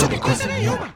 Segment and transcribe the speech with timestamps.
[0.00, 0.94] sobre coisa nenhuma.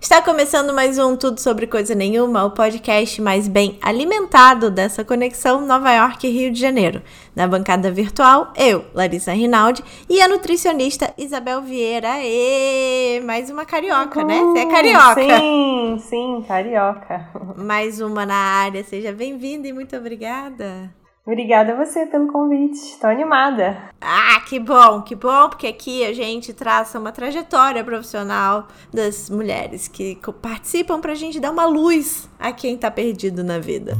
[0.00, 5.66] Está começando mais um Tudo Sobre Coisa Nenhuma, o podcast mais bem alimentado dessa conexão
[5.66, 7.02] Nova York e Rio de Janeiro.
[7.36, 12.20] Na bancada virtual, eu, Larissa Rinaldi, e a nutricionista Isabel Vieira.
[12.22, 14.40] E mais uma carioca, né?
[14.40, 15.20] Você é carioca.
[15.20, 17.28] Sim, sim, carioca.
[17.54, 18.82] Mais uma na área.
[18.82, 20.90] Seja bem-vinda e muito obrigada.
[21.28, 22.78] Obrigada a você pelo convite.
[22.78, 23.76] Estou animada.
[24.00, 29.88] Ah, que bom, que bom, porque aqui a gente traça uma trajetória profissional das mulheres
[29.88, 33.94] que participam para a gente dar uma luz a quem está perdido na vida.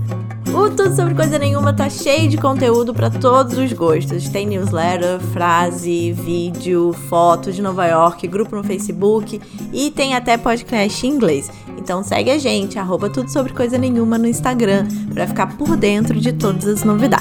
[0.47, 4.31] O Tudo Sobre Coisa Nenhuma tá cheio de conteúdo para todos os gostos.
[4.31, 9.39] Tem newsletter, frase, vídeo, foto de Nova York, grupo no Facebook
[9.71, 11.51] e tem até podcast em inglês.
[11.77, 16.19] Então segue a gente, arroba Tudo Sobre Coisa Nenhuma no Instagram, para ficar por dentro
[16.19, 17.18] de todas as novidades.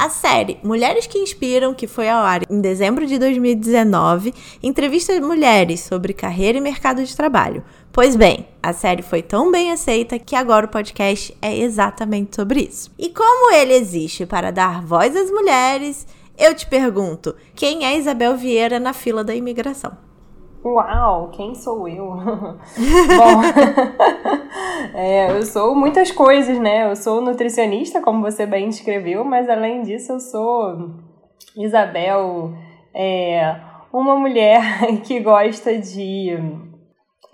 [0.00, 5.80] A série Mulheres que Inspiram, que foi ao ar em dezembro de 2019, entrevista mulheres
[5.80, 7.62] sobre carreira e mercado de trabalho.
[7.92, 12.62] Pois bem, a série foi tão bem aceita que agora o podcast é exatamente sobre
[12.62, 12.90] isso.
[12.98, 16.06] E como ele existe para dar voz às mulheres,
[16.38, 20.09] eu te pergunto: quem é Isabel Vieira na fila da imigração?
[20.62, 22.04] Uau, quem sou eu?
[22.12, 23.40] Bom,
[24.94, 26.90] é, eu sou muitas coisas, né?
[26.90, 30.90] Eu sou nutricionista, como você bem descreveu, mas além disso, eu sou
[31.56, 32.52] Isabel,
[32.94, 33.56] é,
[33.90, 34.60] uma mulher
[35.02, 36.36] que gosta de,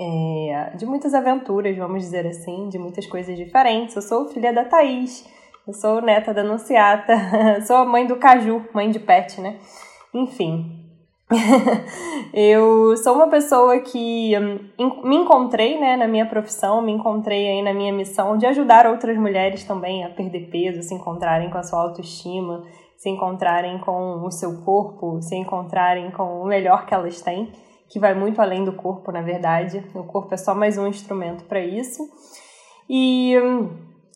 [0.00, 3.96] é, de muitas aventuras, vamos dizer assim, de muitas coisas diferentes.
[3.96, 5.28] Eu sou filha da Thaís,
[5.66, 7.12] eu sou neta da Anunciata,
[7.66, 9.58] sou a mãe do Caju, mãe de pet, né?
[10.14, 10.85] Enfim,
[12.32, 14.32] eu sou uma pessoa que
[14.78, 18.86] hum, me encontrei né, na minha profissão, me encontrei aí na minha missão de ajudar
[18.86, 22.64] outras mulheres também a perder peso, se encontrarem com a sua autoestima,
[22.96, 27.52] se encontrarem com o seu corpo, se encontrarem com o melhor que elas têm,
[27.88, 29.84] que vai muito além do corpo, na verdade.
[29.94, 32.08] O corpo é só mais um instrumento para isso.
[32.88, 33.68] E hum,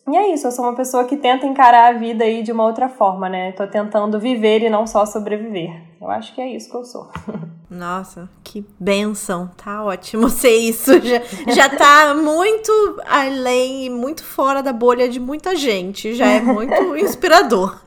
[0.09, 2.65] e é isso, eu sou uma pessoa que tenta encarar a vida aí de uma
[2.65, 3.51] outra forma, né?
[3.51, 5.90] Tô tentando viver e não só sobreviver.
[6.01, 7.11] Eu acho que é isso que eu sou.
[7.69, 9.51] Nossa, que benção.
[9.55, 10.99] Tá ótimo ser isso.
[10.99, 11.21] Já,
[11.53, 12.71] já tá muito
[13.07, 16.15] além e muito fora da bolha de muita gente.
[16.15, 17.79] Já é muito inspirador.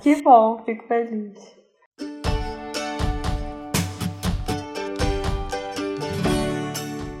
[0.00, 1.58] Que bom, fico feliz.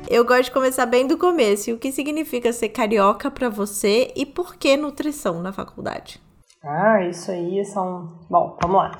[0.08, 1.70] Eu gosto de começar bem do começo.
[1.72, 6.18] O que significa ser carioca para você e por que nutrição na faculdade?
[6.64, 8.18] Ah, isso aí são.
[8.30, 8.98] Bom, vamos lá.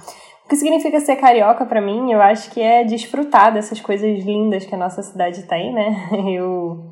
[0.48, 2.10] O que significa ser carioca para mim?
[2.10, 6.08] Eu acho que é desfrutar dessas coisas lindas que a nossa cidade tem, né?
[6.26, 6.86] Eu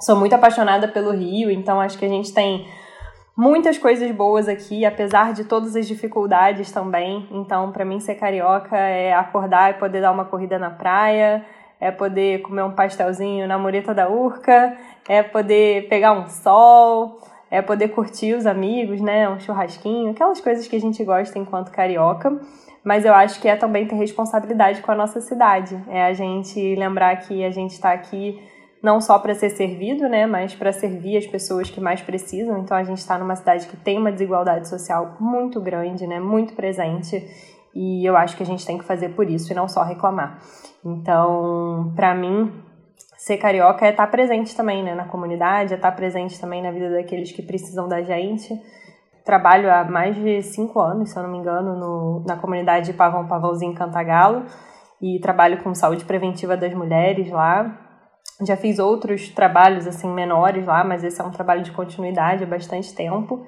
[0.00, 2.64] sou muito apaixonada pelo Rio, então acho que a gente tem
[3.36, 7.26] muitas coisas boas aqui, apesar de todas as dificuldades também.
[7.32, 11.44] Então, para mim ser carioca é acordar e poder dar uma corrida na praia,
[11.80, 14.76] é poder comer um pastelzinho na mureta da Urca,
[15.08, 17.18] é poder pegar um sol,
[17.50, 19.28] é poder curtir os amigos, né?
[19.28, 22.40] Um churrasquinho, aquelas coisas que a gente gosta enquanto carioca.
[22.84, 25.78] Mas eu acho que é também ter responsabilidade com a nossa cidade.
[25.88, 28.42] É a gente lembrar que a gente está aqui
[28.82, 32.58] não só para ser servido, né, mas para servir as pessoas que mais precisam.
[32.58, 36.54] Então a gente está numa cidade que tem uma desigualdade social muito grande, né, muito
[36.54, 37.24] presente.
[37.74, 40.42] E eu acho que a gente tem que fazer por isso e não só reclamar.
[40.84, 42.52] Então, para mim,
[43.16, 46.90] ser carioca é estar presente também né, na comunidade, é estar presente também na vida
[46.90, 48.52] daqueles que precisam da gente.
[49.24, 53.26] Trabalho há mais de cinco anos, se eu não me engano, no, na comunidade Pavão
[53.26, 54.44] Pavãozinho Cantagalo
[55.00, 57.78] e trabalho com saúde preventiva das mulheres lá.
[58.44, 62.46] Já fiz outros trabalhos assim menores lá, mas esse é um trabalho de continuidade há
[62.46, 63.44] bastante tempo.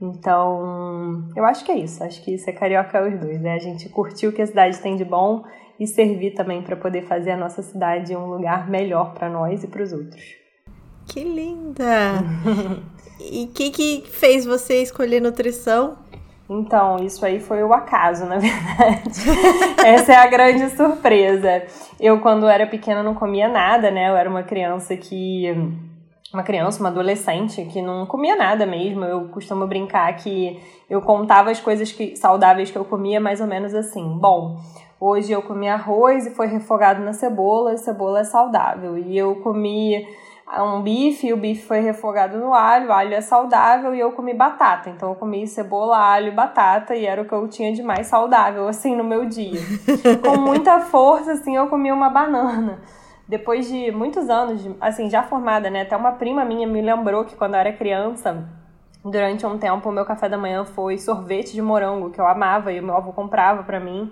[0.00, 2.02] Então, eu acho que é isso.
[2.04, 3.44] Acho que ser carioca é os dois.
[3.44, 5.42] É a gente curtir o que a cidade tem de bom
[5.78, 9.68] e servir também para poder fazer a nossa cidade um lugar melhor para nós e
[9.68, 10.22] para os outros.
[11.06, 12.22] Que linda!
[13.30, 15.96] e o que, que fez você escolher nutrição?
[16.50, 19.20] Então, isso aí foi o acaso, na verdade.
[19.84, 21.64] Essa é a grande surpresa.
[22.00, 24.08] Eu, quando era pequena, não comia nada, né?
[24.08, 25.46] Eu era uma criança que.
[26.32, 29.04] Uma criança, uma adolescente que não comia nada mesmo.
[29.04, 33.46] Eu costumo brincar que eu contava as coisas que, saudáveis que eu comia mais ou
[33.46, 34.18] menos assim.
[34.18, 34.58] Bom,
[35.00, 38.98] Hoje eu comi arroz e foi refogado na cebola, e cebola é saudável.
[38.98, 40.04] E eu comi
[40.56, 44.12] um bife e o bife foi refogado no alho, o alho é saudável e eu
[44.12, 44.88] comi batata.
[44.90, 48.06] Então eu comi cebola, alho e batata e era o que eu tinha de mais
[48.06, 49.60] saudável assim no meu dia.
[50.24, 52.80] Com muita força assim eu comi uma banana.
[53.28, 55.82] Depois de muitos anos, assim, já formada, né?
[55.82, 58.48] Até uma prima minha me lembrou que quando eu era criança,
[59.04, 62.72] durante um tempo o meu café da manhã foi sorvete de morango, que eu amava
[62.72, 64.10] e o meu avô comprava para mim.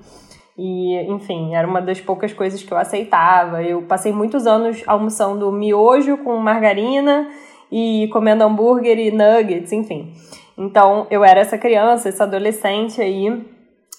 [0.58, 3.62] E, enfim, era uma das poucas coisas que eu aceitava.
[3.62, 7.28] Eu passei muitos anos almoçando miojo com margarina
[7.70, 10.14] e comendo hambúrguer e nuggets, enfim.
[10.56, 13.44] Então, eu era essa criança, essa adolescente aí.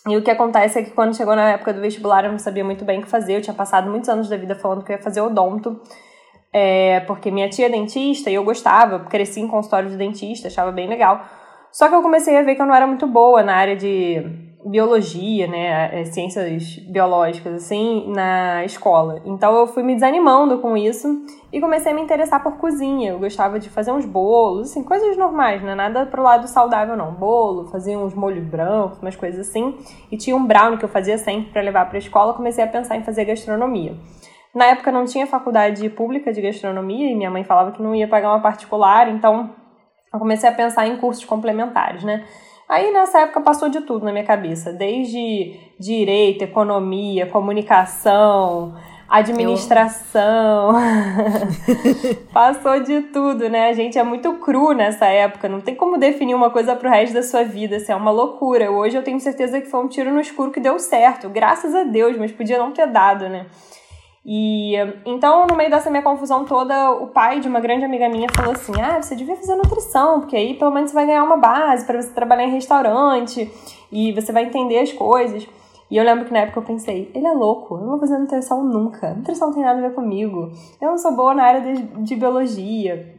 [0.07, 2.63] E o que acontece é que quando chegou na época do vestibular, eu não sabia
[2.63, 3.35] muito bem o que fazer.
[3.35, 5.79] Eu tinha passado muitos anos da vida falando que eu ia fazer odonto.
[6.51, 10.71] É, porque minha tia é dentista e eu gostava, cresci em consultório de dentista, achava
[10.71, 11.21] bem legal.
[11.71, 14.46] Só que eu comecei a ver que eu não era muito boa na área de
[14.69, 19.21] biologia, né, ciências biológicas, assim, na escola.
[19.25, 21.07] Então eu fui me desanimando com isso
[21.51, 23.11] e comecei a me interessar por cozinha.
[23.11, 27.13] Eu gostava de fazer uns bolos, assim, coisas normais, né, nada pro lado saudável não.
[27.13, 29.75] Bolo, fazia uns molhos brancos, umas coisas assim.
[30.11, 32.33] E tinha um brownie que eu fazia sempre para levar para a escola.
[32.33, 33.95] Comecei a pensar em fazer gastronomia.
[34.53, 38.07] Na época não tinha faculdade pública de gastronomia e minha mãe falava que não ia
[38.07, 39.51] pagar uma particular, então
[40.11, 42.25] eu comecei a pensar em cursos complementares, né?
[42.69, 48.75] Aí nessa época passou de tudo na minha cabeça, desde direito, economia, comunicação,
[49.07, 50.75] administração.
[52.33, 53.69] passou de tudo, né?
[53.69, 57.13] A gente é muito cru nessa época, não tem como definir uma coisa pro resto
[57.13, 58.69] da sua vida, assim, é uma loucura.
[58.69, 61.83] Hoje eu tenho certeza que foi um tiro no escuro que deu certo, graças a
[61.83, 63.45] Deus, mas podia não ter dado, né?
[64.29, 64.73] E
[65.05, 68.51] então, no meio dessa minha confusão toda, o pai de uma grande amiga minha falou
[68.51, 71.85] assim: Ah, você devia fazer nutrição, porque aí pelo menos você vai ganhar uma base
[71.85, 73.49] para você trabalhar em restaurante
[73.89, 75.47] e você vai entender as coisas.
[75.89, 78.17] E eu lembro que na época eu pensei: ele é louco, eu não vou fazer
[78.17, 79.13] nutrição nunca.
[79.13, 80.51] Nutrição não tem nada a ver comigo.
[80.81, 83.15] Eu não sou boa na área de, de biologia.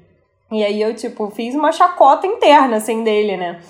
[0.52, 3.60] E aí eu, tipo, fiz uma chacota interna, assim, dele, né?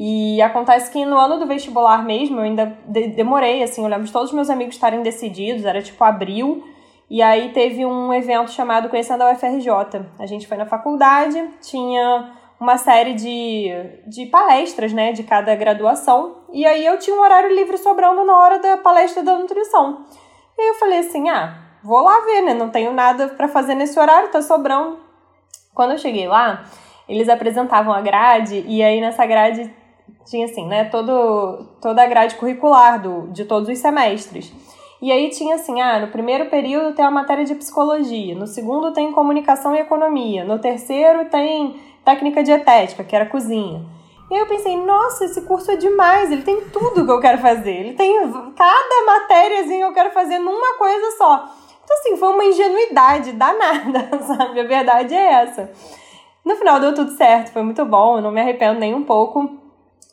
[0.00, 4.06] E acontece que no ano do vestibular mesmo, eu ainda de demorei, assim, eu lembro
[4.06, 6.62] de todos os meus amigos estarem decididos, era tipo abril,
[7.10, 10.06] e aí teve um evento chamado Conhecendo a UFRJ.
[10.16, 13.72] A gente foi na faculdade, tinha uma série de,
[14.06, 18.38] de palestras, né, de cada graduação, e aí eu tinha um horário livre sobrando na
[18.38, 20.04] hora da palestra da nutrição.
[20.56, 23.74] E aí eu falei assim, ah, vou lá ver, né, não tenho nada para fazer
[23.74, 25.00] nesse horário, tá sobrando.
[25.74, 26.66] Quando eu cheguei lá,
[27.08, 29.68] eles apresentavam a grade, e aí nessa grade
[30.28, 34.52] tinha assim, né, todo, toda a grade curricular do, de todos os semestres.
[35.00, 38.92] E aí tinha assim, ah, no primeiro período tem a matéria de psicologia, no segundo
[38.92, 43.84] tem comunicação e economia, no terceiro tem técnica dietética, que era cozinha.
[44.30, 47.38] E aí eu pensei, nossa, esse curso é demais, ele tem tudo que eu quero
[47.38, 48.14] fazer, ele tem
[48.56, 51.48] cada matériazinha que eu quero fazer numa coisa só.
[51.84, 54.60] Então assim, foi uma ingenuidade danada, sabe?
[54.60, 55.72] A verdade é essa.
[56.44, 59.67] No final deu tudo certo, foi muito bom, eu não me arrependo nem um pouco.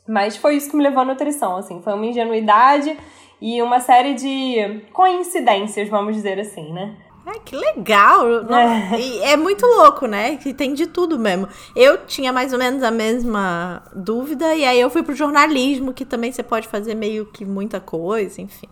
[0.08, 2.96] Mas foi isso que me levou à nutrição, assim, foi uma ingenuidade
[3.40, 6.96] e uma série de coincidências, vamos dizer assim, né?
[7.26, 8.24] Ai, que legal!
[8.48, 9.00] É.
[9.00, 10.36] E é muito louco, né?
[10.36, 11.48] Que tem de tudo mesmo.
[11.74, 16.04] Eu tinha mais ou menos a mesma dúvida, e aí eu fui pro jornalismo, que
[16.04, 18.68] também você pode fazer meio que muita coisa, enfim.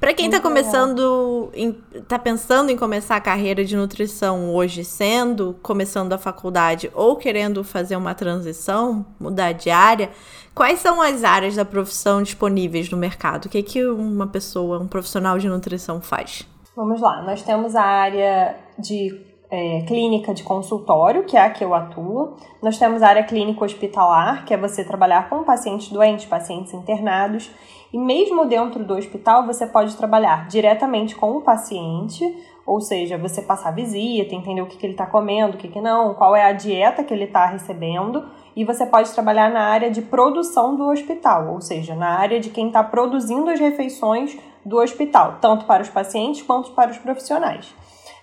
[0.00, 1.52] Para quem está começando,
[1.92, 7.62] está pensando em começar a carreira de nutrição hoje, sendo começando a faculdade ou querendo
[7.62, 10.08] fazer uma transição, mudar de área,
[10.54, 13.44] quais são as áreas da profissão disponíveis no mercado?
[13.44, 16.48] O que, é que uma pessoa, um profissional de nutrição faz?
[16.74, 21.64] Vamos lá, nós temos a área de é, clínica de consultório, que é a que
[21.64, 22.36] eu atuo.
[22.62, 27.50] Nós temos a área clínica hospitalar, que é você trabalhar com pacientes doentes, pacientes internados.
[27.92, 32.24] E mesmo dentro do hospital, você pode trabalhar diretamente com o paciente,
[32.64, 35.80] ou seja, você passar visita, entender o que, que ele está comendo, o que, que
[35.80, 38.24] não, qual é a dieta que ele está recebendo.
[38.54, 42.50] E você pode trabalhar na área de produção do hospital, ou seja, na área de
[42.50, 47.74] quem está produzindo as refeições do hospital, tanto para os pacientes quanto para os profissionais.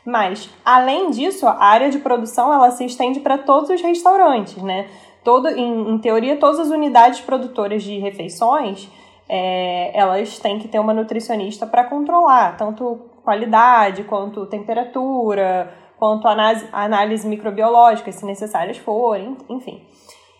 [0.05, 4.87] Mas, além disso, a área de produção ela se estende para todos os restaurantes, né?
[5.21, 8.89] Todo, em, em teoria, todas as unidades produtoras de refeições
[9.29, 17.27] é, elas têm que ter uma nutricionista para controlar tanto qualidade, quanto temperatura, quanto análise,
[17.27, 19.81] microbiológica, se necessárias forem, enfim.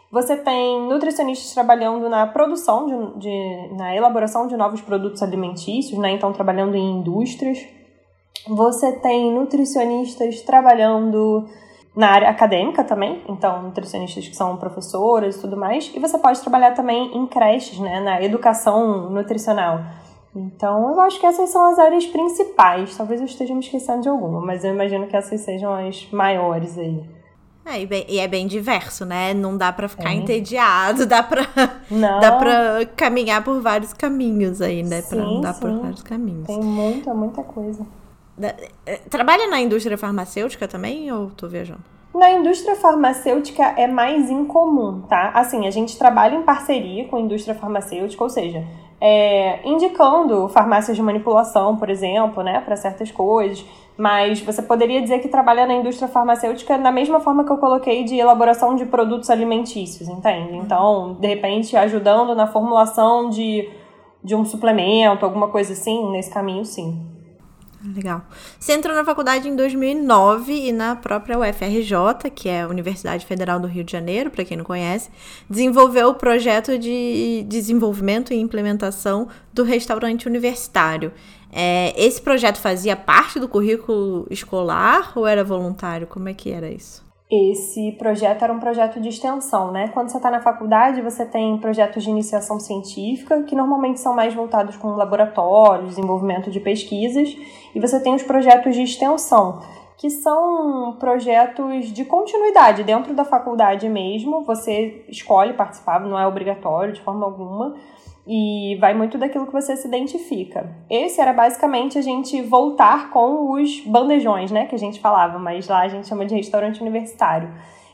[0.10, 6.12] Você tem nutricionistas trabalhando na produção, de, de, na elaboração de novos produtos alimentícios, né?
[6.12, 7.60] então trabalhando em indústrias.
[8.48, 11.46] Você tem nutricionistas trabalhando
[11.98, 16.40] na área acadêmica também, então nutricionistas que são professoras e tudo mais, e você pode
[16.42, 19.80] trabalhar também em creches, né, na educação nutricional.
[20.36, 22.96] Então, eu acho que essas são as áreas principais.
[22.96, 26.78] Talvez eu esteja me esquecendo de alguma, mas eu imagino que essas sejam as maiores
[26.78, 27.04] aí.
[27.66, 29.34] É, e, bem, e é bem diverso, né?
[29.34, 30.14] Não dá para ficar é.
[30.14, 31.42] entediado, dá pra,
[31.90, 32.20] Não.
[32.20, 35.02] dá pra caminhar por vários caminhos aí, né?
[35.02, 35.62] Sim, pra andar sim.
[35.62, 36.46] por vários caminhos.
[36.46, 37.84] Tem muita, muita coisa.
[38.42, 41.82] Eh, trabalha na indústria farmacêutica também ou tô viajando?
[42.14, 45.32] Na indústria farmacêutica é mais incomum, tá?
[45.34, 48.64] Assim, a gente trabalha em parceria com a indústria farmacêutica, ou seja,
[49.00, 53.64] é, indicando farmácias de manipulação, por exemplo, né, para certas coisas.
[53.96, 58.04] Mas você poderia dizer que trabalha na indústria farmacêutica da mesma forma que eu coloquei
[58.04, 60.54] de elaboração de produtos alimentícios, entende?
[60.54, 60.64] Uhum.
[60.64, 63.70] Então, de repente, ajudando na formulação de,
[64.24, 67.17] de um suplemento, alguma coisa assim, nesse caminho, sim.
[67.96, 68.26] Legal.
[68.60, 73.60] Você entrou na faculdade em 2009 e na própria UFRJ, que é a Universidade Federal
[73.60, 75.10] do Rio de Janeiro, para quem não conhece,
[75.50, 81.14] desenvolveu o projeto de desenvolvimento e implementação do restaurante universitário.
[81.52, 86.08] É, esse projeto fazia parte do currículo escolar ou era voluntário?
[86.08, 87.07] Como é que era isso?
[87.30, 89.90] Esse projeto era um projeto de extensão, né?
[89.90, 94.34] Quando você está na faculdade, você tem projetos de iniciação científica, que normalmente são mais
[94.34, 97.36] voltados com laboratórios, desenvolvimento de pesquisas,
[97.76, 99.62] e você tem os projetos de extensão,
[99.98, 104.46] que são projetos de continuidade dentro da faculdade mesmo.
[104.46, 107.76] Você escolhe participar, não é obrigatório de forma alguma,
[108.28, 110.70] e vai muito daquilo que você se identifica.
[110.90, 115.68] Esse era basicamente a gente voltar com os bandejões, né, que a gente falava, mas
[115.68, 117.50] lá a gente chama de restaurante universitário.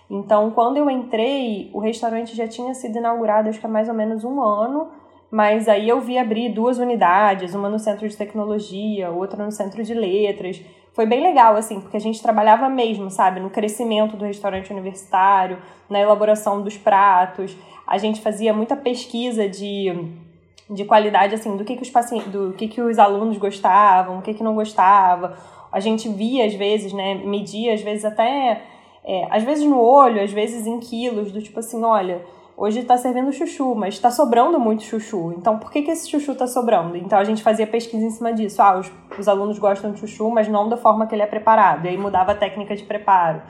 [0.10, 3.94] Então, quando eu entrei, o restaurante já tinha sido inaugurado, acho que há mais ou
[3.94, 4.90] menos um ano,
[5.30, 9.84] mas aí eu vi abrir duas unidades, uma no centro de tecnologia, outra no centro
[9.84, 10.62] de letras.
[10.94, 15.58] Foi bem legal, assim, porque a gente trabalhava mesmo, sabe, no crescimento do restaurante universitário,
[15.90, 17.58] na elaboração dos pratos.
[17.88, 20.22] A gente fazia muita pesquisa de
[20.70, 24.22] de qualidade assim do que, que os pacientes, do que, que os alunos gostavam, o
[24.22, 25.38] que, que não gostava.
[25.72, 28.62] A gente via às vezes, né, media às vezes até
[29.04, 32.24] é, às vezes no olho, às vezes em quilos, do tipo assim, olha,
[32.56, 35.34] hoje está servindo chuchu, mas está sobrando muito chuchu.
[35.38, 36.96] Então, por que, que esse chuchu está sobrando?
[36.96, 38.62] Então, a gente fazia pesquisa em cima disso.
[38.62, 41.86] Ah, os, os alunos gostam de chuchu, mas não da forma que ele é preparado.
[41.86, 43.42] E aí mudava a técnica de preparo.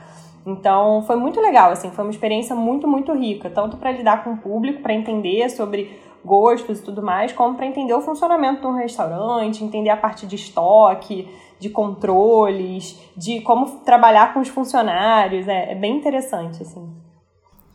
[0.46, 4.34] Então, foi muito legal, assim, foi uma experiência muito, muito rica, tanto para lidar com
[4.34, 8.66] o público, para entender sobre gostos e tudo mais, como para entender o funcionamento de
[8.66, 15.48] um restaurante, entender a parte de estoque, de controles, de como trabalhar com os funcionários.
[15.48, 16.94] É, é bem interessante, assim.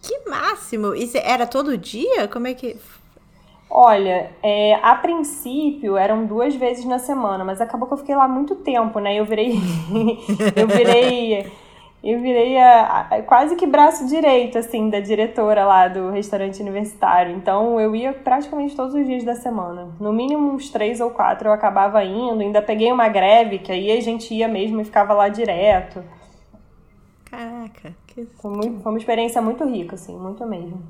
[0.02, 0.94] Que máximo!
[0.94, 2.28] Isso era todo dia?
[2.28, 2.78] Como é que.
[3.70, 8.28] Olha, é, a princípio eram duas vezes na semana, mas acabou que eu fiquei lá
[8.28, 9.16] muito tempo, né?
[9.16, 9.54] Eu virei.
[10.56, 11.52] eu virei
[12.02, 17.36] eu virei a, a, quase que braço direito, assim, da diretora lá do restaurante universitário.
[17.36, 19.90] Então, eu ia praticamente todos os dias da semana.
[20.00, 22.42] No mínimo uns três ou quatro eu acabava indo.
[22.42, 26.02] Ainda peguei uma greve, que aí a gente ia mesmo e ficava lá direto.
[27.26, 27.94] Caraca.
[28.08, 28.26] Que...
[28.42, 30.82] Foi, muito, foi uma experiência muito rica, assim, muito mesmo.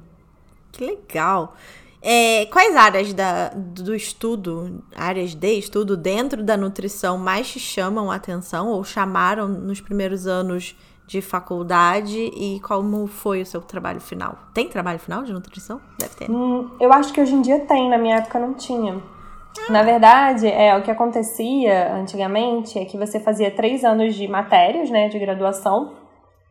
[0.72, 1.56] Que legal.
[2.02, 8.10] É, quais áreas da, do estudo, áreas de estudo dentro da nutrição mais te chamam
[8.10, 10.78] a atenção ou chamaram nos primeiros anos
[11.10, 14.38] de faculdade e como foi o seu trabalho final?
[14.54, 15.82] Tem trabalho final de nutrição?
[15.98, 16.30] Deve ter.
[16.30, 19.02] Hum, eu acho que hoje em dia tem, na minha época não tinha.
[19.68, 24.92] Na verdade, é o que acontecia antigamente é que você fazia três anos de matérias,
[24.92, 25.94] né, de graduação,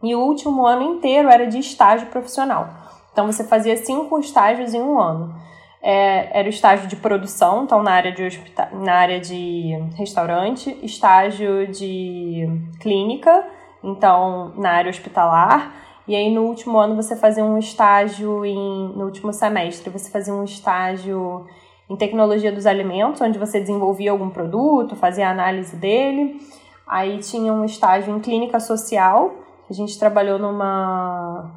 [0.02, 2.68] e o último ano inteiro era de estágio profissional.
[3.12, 5.32] Então você fazia cinco estágios em um ano.
[5.80, 8.28] É, era o estágio de produção, então na área de
[8.72, 12.44] na área de restaurante, estágio de
[12.80, 13.46] clínica,
[13.82, 15.74] então na área hospitalar.
[16.06, 20.32] E aí no último ano você fazia um estágio em no último semestre, você fazia
[20.32, 21.46] um estágio
[21.88, 26.40] em tecnologia dos alimentos, onde você desenvolvia algum produto, fazia análise dele.
[26.86, 29.34] Aí tinha um estágio em clínica social,
[29.68, 31.50] a gente trabalhou numa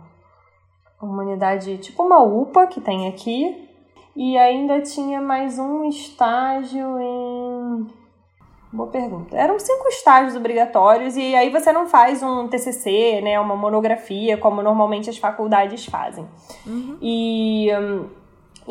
[1.02, 3.70] uma unidade tipo uma UPA que tem aqui.
[4.14, 7.51] E ainda tinha mais um estágio em
[8.74, 9.36] Boa pergunta.
[9.36, 14.62] Eram cinco estágios obrigatórios e aí você não faz um TCC, né, uma monografia, como
[14.62, 16.26] normalmente as faculdades fazem.
[16.66, 16.98] Uhum.
[17.02, 18.06] E um,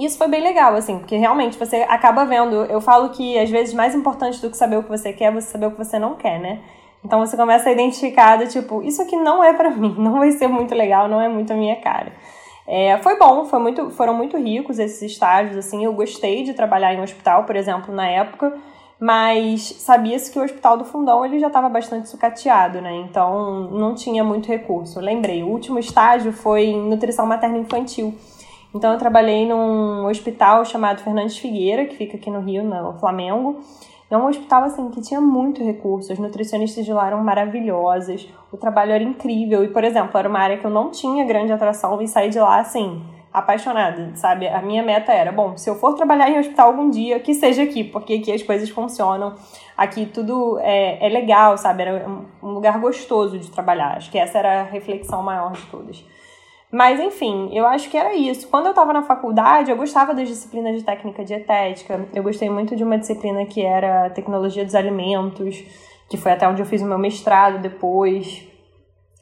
[0.02, 2.54] isso foi bem legal, assim, porque realmente você acaba vendo.
[2.64, 5.30] Eu falo que às vezes mais importante do que saber o que você quer é
[5.32, 6.60] você saber o que você não quer, né?
[7.04, 10.30] Então você começa a identificar, do, tipo, isso aqui não é para mim, não vai
[10.32, 12.12] ser muito legal, não é muito a minha cara.
[12.66, 16.94] É, foi bom, foi muito, foram muito ricos esses estágios, assim, eu gostei de trabalhar
[16.94, 18.56] em um hospital, por exemplo, na época
[19.00, 22.94] mas sabia-se que o Hospital do Fundão ele já estava bastante sucateado, né?
[22.96, 25.00] Então não tinha muito recurso.
[25.00, 28.14] Lembrei, o último estágio foi em nutrição materna infantil.
[28.74, 33.60] Então eu trabalhei num hospital chamado Fernandes Figueira, que fica aqui no Rio, no Flamengo.
[34.10, 38.56] É um hospital assim que tinha muito recurso, as nutricionistas de lá eram maravilhosas, o
[38.56, 42.02] trabalho era incrível e, por exemplo, era uma área que eu não tinha grande atração
[42.02, 43.00] e saí de lá assim,
[43.32, 44.48] apaixonada, sabe?
[44.48, 47.62] A minha meta era, bom, se eu for trabalhar em hospital algum dia, que seja
[47.62, 49.36] aqui, porque aqui as coisas funcionam,
[49.76, 51.82] aqui tudo é, é legal, sabe?
[51.82, 52.08] Era
[52.42, 53.96] um lugar gostoso de trabalhar.
[53.96, 56.04] Acho que essa era a reflexão maior de todas.
[56.72, 58.48] Mas, enfim, eu acho que era isso.
[58.48, 62.08] Quando eu estava na faculdade, eu gostava das disciplinas de técnica dietética.
[62.14, 65.64] Eu gostei muito de uma disciplina que era tecnologia dos alimentos,
[66.08, 68.49] que foi até onde eu fiz o meu mestrado depois.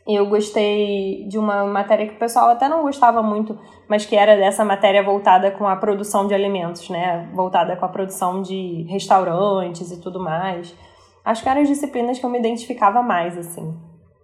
[0.09, 4.37] Eu gostei de uma matéria que o pessoal até não gostava muito, mas que era
[4.37, 7.29] dessa matéria voltada com a produção de alimentos, né?
[7.35, 10.75] Voltada com a produção de restaurantes e tudo mais.
[11.23, 13.77] Acho que eram as disciplinas que eu me identificava mais, assim.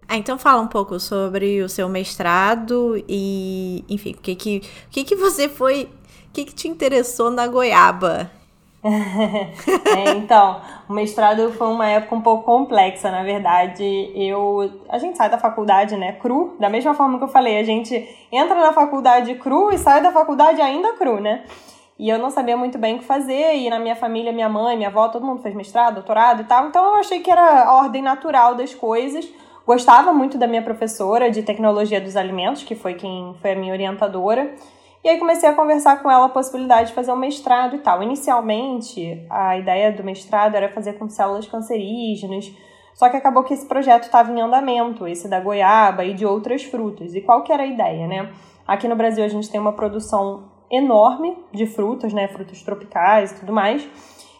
[0.07, 4.89] Ah, então fala um pouco sobre o seu mestrado e, enfim, o que que, o
[4.89, 5.83] que, que você foi,
[6.29, 8.31] o que, que te interessou na goiaba?
[9.97, 13.83] é, então, o mestrado foi uma época um pouco complexa, na verdade.
[14.13, 17.63] Eu, a gente sai da faculdade, né, cru, da mesma forma que eu falei, a
[17.63, 21.45] gente entra na faculdade cru e sai da faculdade ainda cru, né?
[21.97, 24.77] E eu não sabia muito bem o que fazer, e na minha família, minha mãe,
[24.77, 27.73] minha avó, todo mundo fez mestrado, doutorado e tal, então eu achei que era a
[27.73, 29.27] ordem natural das coisas.
[29.65, 33.73] Gostava muito da minha professora de tecnologia dos alimentos, que foi quem foi a minha
[33.73, 34.53] orientadora.
[35.05, 38.01] E aí comecei a conversar com ela a possibilidade de fazer um mestrado e tal.
[38.01, 42.51] Inicialmente, a ideia do mestrado era fazer com células cancerígenas,
[42.95, 46.63] só que acabou que esse projeto estava em andamento, esse da goiaba e de outras
[46.63, 47.13] frutas.
[47.13, 48.33] E qual que era a ideia, né?
[48.65, 53.35] Aqui no Brasil a gente tem uma produção enorme de frutas, né, frutas tropicais e
[53.35, 53.87] tudo mais,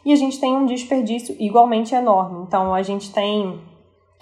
[0.04, 2.42] e a gente tem um desperdício igualmente enorme.
[2.42, 3.62] Então a gente tem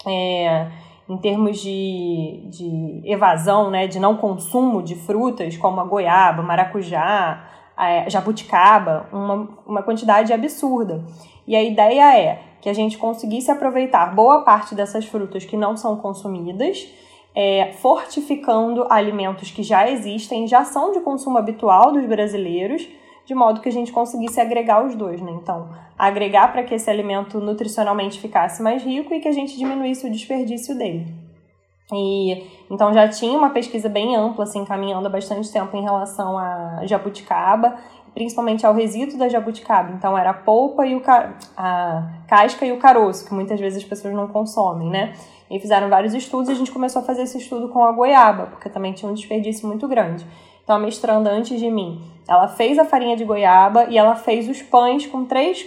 [0.06, 0.70] é,
[1.08, 7.44] em termos de, de evasão, né, de não consumo de frutas como a goiaba, maracujá,
[7.76, 11.04] a jabuticaba, uma, uma quantidade absurda.
[11.46, 15.76] E a ideia é que a gente conseguisse aproveitar boa parte dessas frutas que não
[15.76, 16.88] são consumidas,
[17.34, 22.88] é, fortificando alimentos que já existem, já são de consumo habitual dos brasileiros,
[23.24, 25.32] de modo que a gente conseguisse agregar os dois, né?
[25.32, 30.06] Então, agregar para que esse alimento nutricionalmente ficasse mais rico e que a gente diminuísse
[30.06, 31.06] o desperdício dele.
[31.92, 36.38] E então já tinha uma pesquisa bem ampla, assim, caminhando há bastante tempo em relação
[36.38, 37.76] a jabuticaba,
[38.14, 39.92] principalmente ao resíduo da jabuticaba.
[39.92, 41.02] Então era a polpa e o
[41.56, 45.14] a casca e o caroço, que muitas vezes as pessoas não consomem, né?
[45.50, 48.46] E fizeram vários estudos e a gente começou a fazer esse estudo com a goiaba,
[48.46, 50.26] porque também tinha um desperdício muito grande.
[50.64, 54.48] Então a mestranda antes de mim, ela fez a farinha de goiaba e ela fez
[54.48, 55.66] os pães com três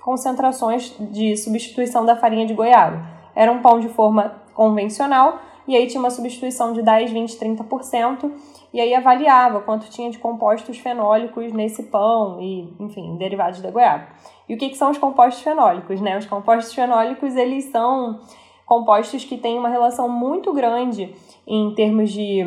[0.00, 3.04] concentrações de substituição da farinha de goiaba.
[3.34, 8.30] Era um pão de forma convencional e aí tinha uma substituição de 10, 20, 30%,
[8.72, 14.06] e aí avaliava quanto tinha de compostos fenólicos nesse pão e, enfim, derivados da goiaba.
[14.48, 16.16] E o que, que são os compostos fenólicos, né?
[16.16, 18.20] Os compostos fenólicos, eles são
[18.64, 21.12] compostos que têm uma relação muito grande
[21.46, 22.44] em termos de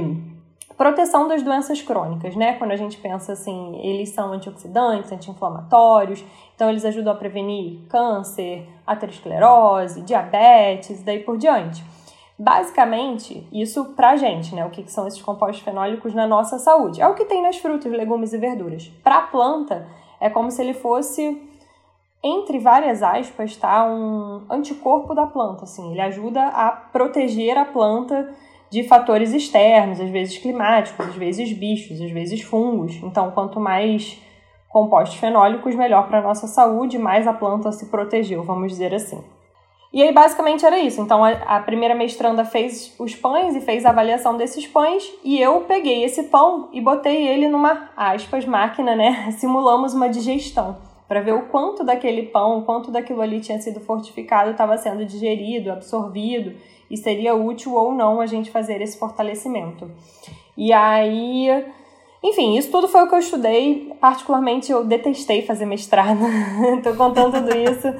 [0.80, 2.54] proteção das doenças crônicas, né?
[2.54, 6.24] Quando a gente pensa assim, eles são antioxidantes, anti-inflamatórios,
[6.56, 11.84] então eles ajudam a prevenir câncer, aterosclerose, diabetes, daí por diante.
[12.40, 14.66] Basicamente, isso pra gente, né?
[14.66, 17.02] O que são esses compostos fenólicos na nossa saúde?
[17.02, 18.88] É o que tem nas frutas, legumes e verduras.
[19.04, 19.86] Pra planta,
[20.18, 21.46] é como se ele fosse,
[22.24, 23.84] entre várias aspas, tá?
[23.84, 25.92] Um anticorpo da planta, assim.
[25.92, 28.34] Ele ajuda a proteger a planta
[28.70, 32.96] de fatores externos, às vezes climáticos, às vezes bichos, às vezes fungos.
[33.04, 34.22] Então, quanto mais
[34.70, 39.24] compostos fenólicos, melhor para a nossa saúde, mais a planta se protegeu, vamos dizer assim.
[39.92, 41.02] E aí, basicamente, era isso.
[41.02, 45.62] Então, a, primeira mestranda fez os pães e fez a avaliação desses pães, e eu
[45.62, 49.32] peguei esse pão e botei ele numa, aspas, máquina, né?
[49.40, 50.78] Simulamos uma digestão,
[51.08, 55.04] para ver o quanto daquele pão, o quanto daquilo ali tinha sido fortificado, estava sendo
[55.04, 56.54] digerido, absorvido,
[56.90, 59.90] e seria útil ou não a gente fazer esse fortalecimento.
[60.58, 61.66] E aí.
[62.22, 63.94] Enfim, isso tudo foi o que eu estudei.
[64.02, 66.20] Particularmente, eu detestei fazer mestrado.
[66.84, 67.94] Tô contando tudo isso.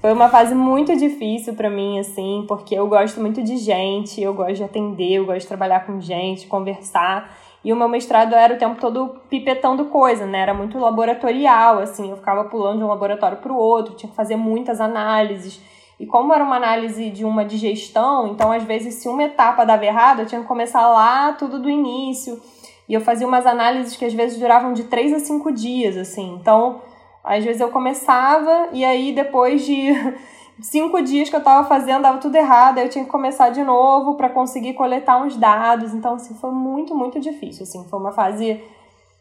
[0.00, 4.34] Foi uma fase muito difícil para mim, assim, porque eu gosto muito de gente, eu
[4.34, 7.34] gosto de atender, eu gosto de trabalhar com gente, conversar.
[7.64, 10.40] E o meu mestrado era o tempo todo pipetando coisa, né?
[10.40, 14.14] Era muito laboratorial, assim, eu ficava pulando de um laboratório para o outro, tinha que
[14.14, 15.58] fazer muitas análises.
[15.98, 19.84] E como era uma análise de uma digestão, então às vezes se uma etapa dava
[19.84, 22.40] errado, eu tinha que começar lá tudo do início.
[22.88, 26.36] E eu fazia umas análises que às vezes duravam de três a cinco dias, assim.
[26.40, 26.82] Então,
[27.22, 29.88] às vezes eu começava e aí depois de
[30.60, 33.62] cinco dias que eu estava fazendo dava tudo errado, aí eu tinha que começar de
[33.62, 35.94] novo para conseguir coletar uns dados.
[35.94, 38.62] Então, assim, foi muito, muito difícil, assim, foi uma fase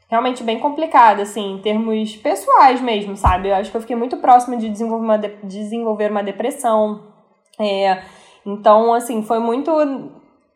[0.10, 3.50] realmente bem complicada, assim, em termos pessoais mesmo, sabe?
[3.50, 7.02] Eu acho que eu fiquei muito próxima de desenvolver uma, de desenvolver uma depressão.
[7.60, 8.02] É,
[8.46, 9.72] então, assim, foi muito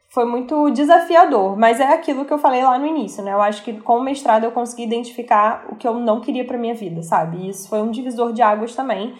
[0.09, 3.33] foi muito desafiador, mas é aquilo que eu falei lá no início, né?
[3.33, 6.57] Eu acho que com o mestrado eu consegui identificar o que eu não queria para
[6.57, 7.37] minha vida, sabe?
[7.37, 9.13] E isso foi um divisor de águas também.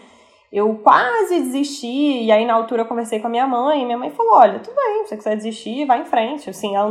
[0.52, 3.98] Eu quase desisti, e aí na altura eu conversei com a minha mãe, e minha
[3.98, 6.50] mãe falou: "Olha, tudo bem, se você quiser desistir, vai em frente".
[6.50, 6.90] Assim, ela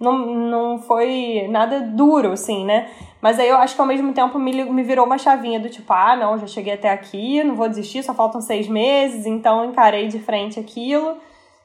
[0.00, 2.90] não, não foi nada duro, assim, né?
[3.20, 5.92] Mas aí eu acho que ao mesmo tempo me, me virou uma chavinha do tipo,
[5.92, 10.08] ah, não, já cheguei até aqui, não vou desistir, só faltam seis meses, então encarei
[10.08, 11.18] de frente aquilo.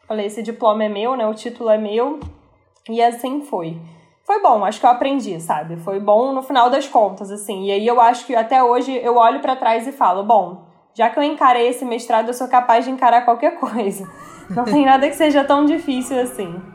[0.05, 1.25] Falei, esse diploma é meu, né?
[1.25, 2.19] O título é meu.
[2.89, 3.79] E assim foi.
[4.25, 5.77] Foi bom, acho que eu aprendi, sabe?
[5.77, 7.65] Foi bom no final das contas, assim.
[7.65, 11.09] E aí eu acho que até hoje eu olho para trás e falo, bom, já
[11.09, 14.05] que eu encarei esse mestrado, eu sou capaz de encarar qualquer coisa.
[14.49, 16.74] Não tem nada que seja tão difícil assim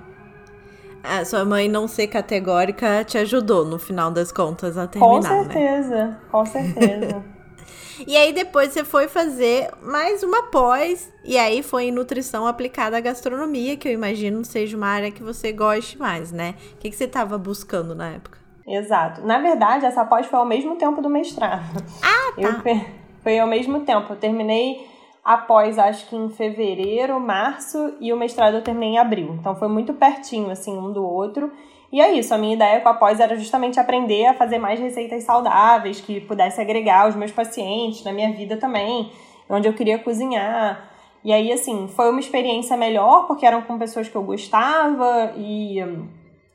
[1.03, 5.21] a sua mãe não ser categórica te ajudou, no final das contas, a terminar, Com
[5.21, 5.45] né?
[5.45, 6.19] certeza, né?
[6.31, 7.25] com certeza.
[8.07, 12.97] e aí depois você foi fazer mais uma pós, e aí foi em nutrição aplicada
[12.97, 16.55] à gastronomia, que eu imagino seja uma área que você goste mais, né?
[16.75, 18.39] O que, que você estava buscando na época?
[18.67, 19.27] Exato.
[19.27, 21.83] Na verdade, essa pós foi ao mesmo tempo do mestrado.
[22.03, 22.63] Ah, tá.
[22.65, 22.81] Eu,
[23.23, 24.13] foi ao mesmo tempo.
[24.13, 24.87] Eu terminei
[25.25, 29.37] após, acho que em fevereiro, março, e o mestrado eu terminei em abril.
[29.39, 31.51] Então foi muito pertinho, assim, um do outro.
[31.93, 34.79] E é isso, a minha ideia com a pós era justamente aprender a fazer mais
[34.79, 39.11] receitas saudáveis, que pudesse agregar os meus pacientes na minha vida também,
[39.49, 40.89] onde eu queria cozinhar.
[41.25, 45.81] E aí, assim, foi uma experiência melhor, porque eram com pessoas que eu gostava, e,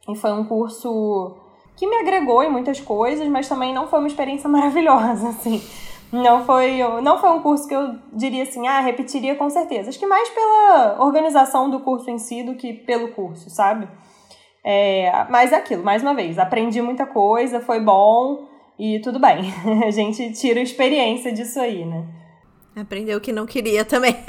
[0.08, 1.36] e foi um curso
[1.76, 5.62] que me agregou em muitas coisas, mas também não foi uma experiência maravilhosa, assim.
[6.16, 9.90] Não foi, não foi um curso que eu diria assim, ah, repetiria com certeza.
[9.90, 13.88] Acho que mais pela organização do curso em si do que pelo curso, sabe?
[14.64, 18.48] É, mas é aquilo, mais uma vez, aprendi muita coisa, foi bom
[18.80, 19.54] e tudo bem.
[19.86, 22.06] A gente tira experiência disso aí, né?
[22.76, 24.16] Aprendeu o que não queria também.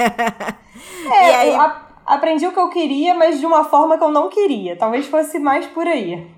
[1.10, 1.56] é, aí...
[2.04, 4.76] aprendi o que eu queria, mas de uma forma que eu não queria.
[4.76, 6.35] Talvez fosse mais por aí.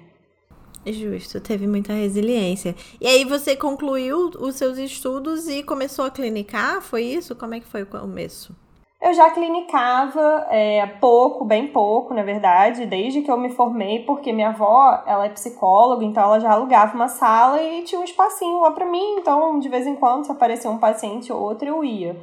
[0.92, 2.74] Justo, teve muita resiliência.
[3.00, 6.80] E aí você concluiu os seus estudos e começou a clinicar?
[6.80, 7.34] Foi isso?
[7.36, 8.54] Como é que foi o começo?
[9.00, 14.32] Eu já clinicava é, pouco, bem pouco, na verdade, desde que eu me formei, porque
[14.32, 18.60] minha avó, ela é psicóloga, então ela já alugava uma sala e tinha um espacinho
[18.60, 21.84] lá para mim, então de vez em quando se aparecia um paciente ou outro eu
[21.84, 22.16] ia.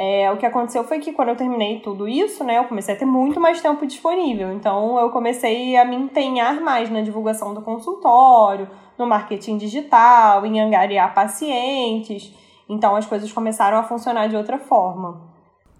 [0.00, 2.96] É, o que aconteceu foi que quando eu terminei tudo isso, né, eu comecei a
[2.96, 4.52] ter muito mais tempo disponível.
[4.52, 10.60] Então eu comecei a me empenhar mais na divulgação do consultório, no marketing digital, em
[10.60, 12.32] angariar pacientes.
[12.68, 15.20] Então as coisas começaram a funcionar de outra forma.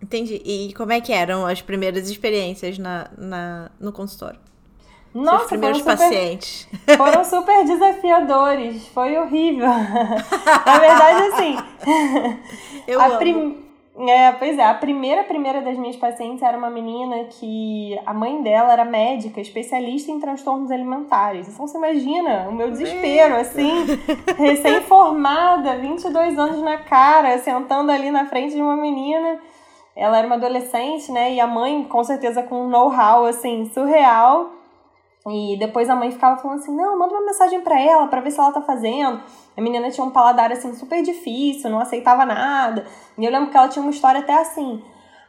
[0.02, 0.42] Entendi.
[0.44, 4.40] E como é que eram as primeiras experiências na, na, no consultório?
[5.14, 6.68] Nossa, Seus primeiros foram super, pacientes.
[6.96, 8.88] Foram super desafiadores.
[8.88, 9.68] Foi horrível.
[10.66, 11.56] na verdade, assim.
[12.84, 13.67] Eu a prim...
[14.06, 18.40] É, pois é, a primeira primeira das minhas pacientes era uma menina que a mãe
[18.42, 21.48] dela era médica, especialista em transtornos alimentares.
[21.48, 23.86] Então você imagina o meu desespero, assim,
[24.38, 29.40] recém-formada, 22 anos na cara, sentando ali na frente de uma menina.
[29.96, 31.34] Ela era uma adolescente, né?
[31.34, 34.57] E a mãe, com certeza, com um know-how, assim, surreal.
[35.30, 38.30] E depois a mãe ficava falando assim: não, manda uma mensagem para ela para ver
[38.30, 39.20] se ela tá fazendo.
[39.56, 42.86] A menina tinha um paladar assim super difícil, não aceitava nada.
[43.16, 44.82] E eu lembro que ela tinha uma história até assim: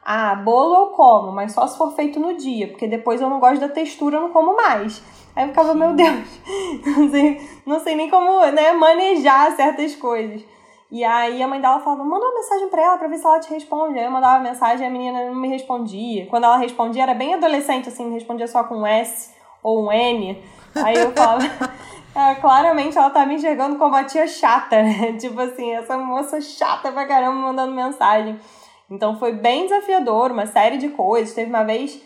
[0.04, 3.40] ah, bolo eu como, mas só se for feito no dia, porque depois eu não
[3.40, 5.04] gosto da textura, eu não como mais.
[5.36, 6.28] Aí eu ficava, meu Deus,
[6.98, 10.44] não sei, não sei nem como né, manejar certas coisas.
[10.92, 13.40] E aí a mãe dela falava, manda uma mensagem pra ela pra ver se ela
[13.40, 14.00] te responde.
[14.00, 16.26] Aí eu mandava mensagem e a menina não me respondia.
[16.26, 20.44] Quando ela respondia, era bem adolescente, assim, respondia só com um S ou um N.
[20.76, 21.44] Aí eu falava.
[22.16, 25.14] É, claramente ela tá me enxergando como a tia chata, né?
[25.22, 28.38] Tipo assim, essa moça chata pra caramba mandando mensagem.
[28.90, 31.34] Então foi bem desafiador, uma série de coisas.
[31.34, 32.02] Teve uma vez.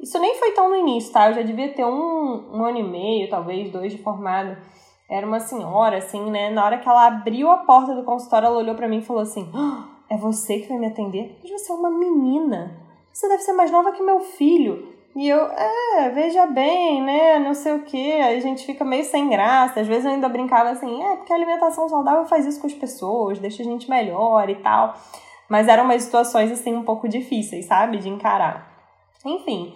[0.00, 1.28] Isso nem foi tão no início, tá?
[1.28, 4.60] Eu já devia ter um, um ano e meio, talvez, dois de formada.
[5.08, 6.50] Era uma senhora, assim, né?
[6.50, 9.22] Na hora que ela abriu a porta do consultório, ela olhou para mim e falou
[9.22, 11.38] assim: ah, É você que vai me atender?
[11.42, 12.80] Mas você é uma menina.
[13.12, 14.93] Você deve ser mais nova que meu filho.
[15.16, 17.38] E eu, é, veja bem, né?
[17.38, 18.12] Não sei o que.
[18.12, 19.80] A gente fica meio sem graça.
[19.80, 22.74] Às vezes eu ainda brincava assim, é, porque a alimentação saudável faz isso com as
[22.74, 24.94] pessoas, deixa a gente melhor e tal.
[25.48, 27.98] Mas eram umas situações assim um pouco difíceis, sabe?
[27.98, 28.68] De encarar.
[29.24, 29.74] Enfim.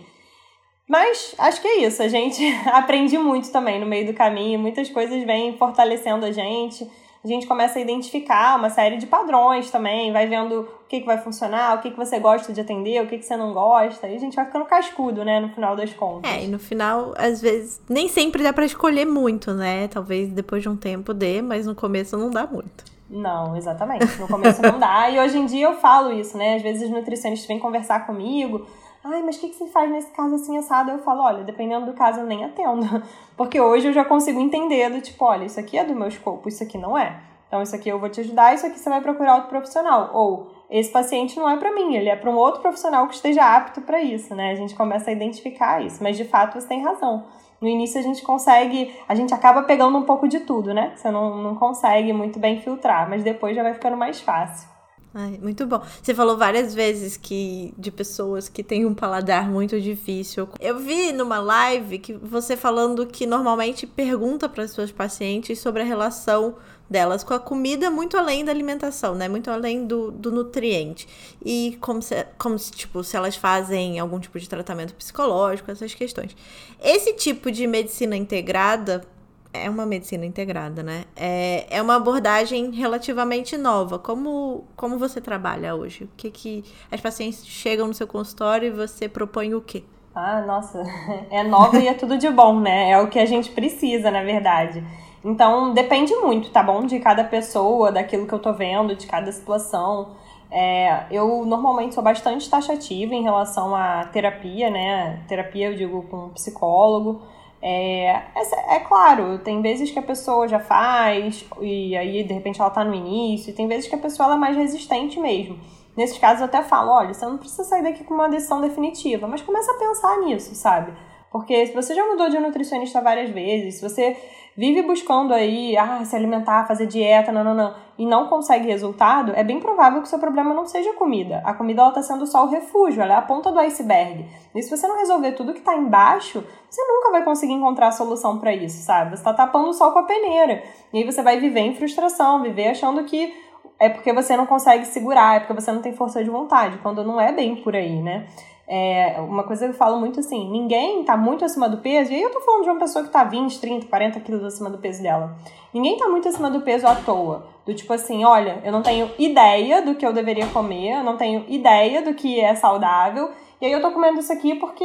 [0.89, 2.03] Mas acho que é isso.
[2.03, 4.59] A gente aprende muito também no meio do caminho.
[4.59, 6.89] Muitas coisas vêm fortalecendo a gente
[7.25, 11.19] a gente começa a identificar uma série de padrões também, vai vendo que, que vai
[11.19, 14.17] funcionar, o que, que você gosta de atender, o que, que você não gosta, e
[14.17, 16.31] a gente vai ficando cascudo, né, no final das contas.
[16.31, 19.87] É, e no final, às vezes, nem sempre dá para escolher muito, né?
[19.89, 22.85] Talvez depois de um tempo dê, mas no começo não dá muito.
[23.11, 24.19] Não, exatamente.
[24.19, 25.09] No começo não dá.
[25.11, 26.57] E hoje em dia eu falo isso, né?
[26.57, 28.67] Às vezes os nutricionistas vêm conversar comigo.
[29.03, 30.91] Ai, mas o que, que você faz nesse caso assim assado?
[30.91, 33.03] Eu falo, olha, dependendo do caso eu nem atendo.
[33.37, 36.49] Porque hoje eu já consigo entender do tipo, olha, isso aqui é do meu escopo,
[36.49, 37.19] isso aqui não é.
[37.47, 40.11] Então, isso aqui eu vou te ajudar, isso aqui você vai procurar outro profissional.
[40.13, 43.43] Ou, esse paciente não é para mim, ele é para um outro profissional que esteja
[43.57, 44.51] apto para isso, né?
[44.51, 46.03] A gente começa a identificar isso.
[46.03, 47.27] Mas, de fato, você tem razão.
[47.61, 50.93] no início a gente consegue, a gente acaba pegando um pouco de tudo, né?
[50.95, 54.69] Você não, não consegue muito bem filtrar, mas depois já vai ficando mais fácil.
[55.15, 55.83] Ai, muito bom.
[56.03, 60.49] Você falou várias vezes que de pessoas que têm um paladar muito difícil.
[60.61, 65.83] Eu vi numa live que você falando que normalmente pergunta para as suas pacientes sobre
[65.83, 66.57] a relação
[66.89, 69.29] delas com a comida muito além da alimentação, né?
[69.29, 71.07] Muito além do, do nutriente.
[71.45, 75.95] E como se, como se, tipo, se elas fazem algum tipo de tratamento psicológico, essas
[75.95, 76.37] questões.
[76.81, 79.05] Esse tipo de medicina integrada
[79.53, 81.05] é uma medicina integrada, né?
[81.17, 83.99] É, é uma abordagem relativamente nova.
[83.99, 86.05] Como, como você trabalha hoje?
[86.05, 89.85] O que que as pacientes chegam no seu consultório e você propõe o quê?
[90.15, 90.83] Ah, nossa,
[91.31, 92.91] é nova e é tudo de bom, né?
[92.91, 94.83] É o que a gente precisa, na verdade.
[95.25, 96.87] Então, depende muito, tá bom?
[96.87, 100.17] De cada pessoa, daquilo que eu tô vendo, de cada situação.
[100.51, 105.23] É, eu normalmente sou bastante taxativa em relação à terapia, né?
[105.29, 107.21] Terapia, eu digo, com psicólogo.
[107.61, 112.61] É, é, é, claro, tem vezes que a pessoa já faz e aí de repente
[112.61, 115.59] ela tá no início, e tem vezes que a pessoa é mais resistente mesmo.
[115.97, 119.27] Nesses casos eu até falo, olha, você não precisa sair daqui com uma decisão definitiva,
[119.27, 120.93] mas começa a pensar nisso, sabe?
[121.33, 124.17] Porque se você já mudou de nutricionista várias vezes, se você
[124.59, 129.33] vive buscando aí, ah, se alimentar, fazer dieta, não, não, não, e não consegue resultado,
[129.37, 131.41] é bem provável que o seu problema não seja a comida.
[131.45, 134.27] A comida ela tá sendo só o refúgio, ela é a ponta do iceberg.
[134.53, 137.93] E se você não resolver tudo que está embaixo, você nunca vai conseguir encontrar a
[137.93, 139.11] solução para isso, sabe?
[139.11, 140.65] Você está tapando o sol com a peneira.
[140.93, 143.33] E aí você vai viver em frustração, viver achando que
[143.79, 147.05] é porque você não consegue segurar, é porque você não tem força de vontade, quando
[147.05, 148.27] não é bem por aí, né?
[148.71, 152.17] É, uma coisa que eu falo muito assim, ninguém tá muito acima do peso, e
[152.17, 154.77] aí eu tô falando de uma pessoa que tá 20, 30, 40 quilos acima do
[154.77, 155.35] peso dela.
[155.73, 157.47] Ninguém tá muito acima do peso à toa.
[157.65, 161.17] Do tipo assim, olha, eu não tenho ideia do que eu deveria comer, eu não
[161.17, 164.85] tenho ideia do que é saudável, e aí eu tô comendo isso aqui porque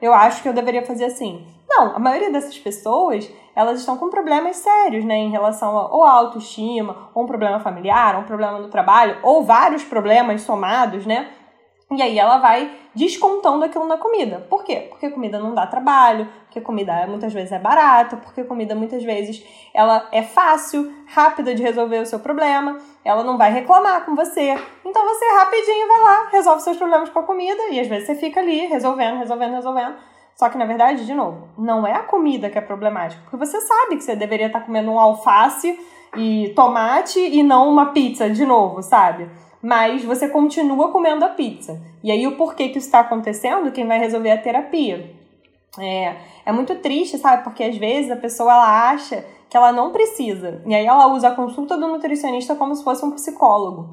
[0.00, 1.46] eu acho que eu deveria fazer assim.
[1.68, 6.04] Não, a maioria dessas pessoas, elas estão com problemas sérios, né, em relação a, ou
[6.04, 11.28] autoestima, ou um problema familiar, ou um problema no trabalho, ou vários problemas somados, né,
[11.94, 14.46] e aí ela vai descontando aquilo na comida.
[14.48, 14.86] Por quê?
[14.90, 19.44] Porque comida não dá trabalho, porque comida muitas vezes é barata, porque comida muitas vezes
[19.72, 24.58] ela é fácil, rápida de resolver o seu problema, ela não vai reclamar com você.
[24.84, 28.14] Então você rapidinho vai lá, resolve seus problemas com a comida e às vezes você
[28.14, 29.94] fica ali resolvendo, resolvendo, resolvendo.
[30.34, 33.60] Só que na verdade, de novo, não é a comida que é problemática, porque você
[33.60, 35.78] sabe que você deveria estar comendo um alface
[36.16, 39.30] e tomate e não uma pizza de novo, sabe?
[39.62, 41.80] Mas você continua comendo a pizza.
[42.02, 45.14] E aí o porquê que isso está acontecendo, quem vai resolver é a terapia.
[45.78, 47.44] É, é muito triste, sabe?
[47.44, 50.62] Porque às vezes a pessoa ela acha que ela não precisa.
[50.66, 53.90] E aí ela usa a consulta do nutricionista como se fosse um psicólogo.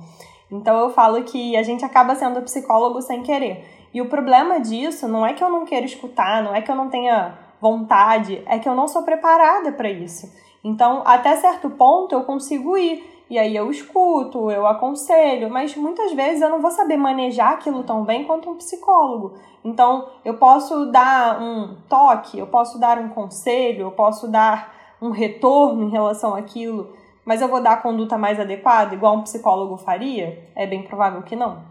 [0.52, 3.66] Então eu falo que a gente acaba sendo psicólogo sem querer.
[3.94, 6.76] E o problema disso não é que eu não quero escutar, não é que eu
[6.76, 10.32] não tenha vontade, é que eu não sou preparada para isso.
[10.64, 16.14] Então, até certo ponto eu consigo ir, e aí eu escuto, eu aconselho, mas muitas
[16.14, 19.38] vezes eu não vou saber manejar aquilo tão bem quanto um psicólogo.
[19.64, 25.12] Então, eu posso dar um toque, eu posso dar um conselho, eu posso dar um
[25.12, 26.92] retorno em relação àquilo,
[27.24, 30.50] mas eu vou dar a conduta mais adequada, igual um psicólogo faria?
[30.56, 31.62] É bem provável que não.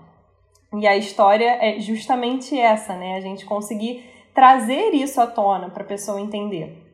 [0.74, 3.16] E a história é justamente essa, né?
[3.16, 6.84] A gente conseguir trazer isso à tona para a pessoa entender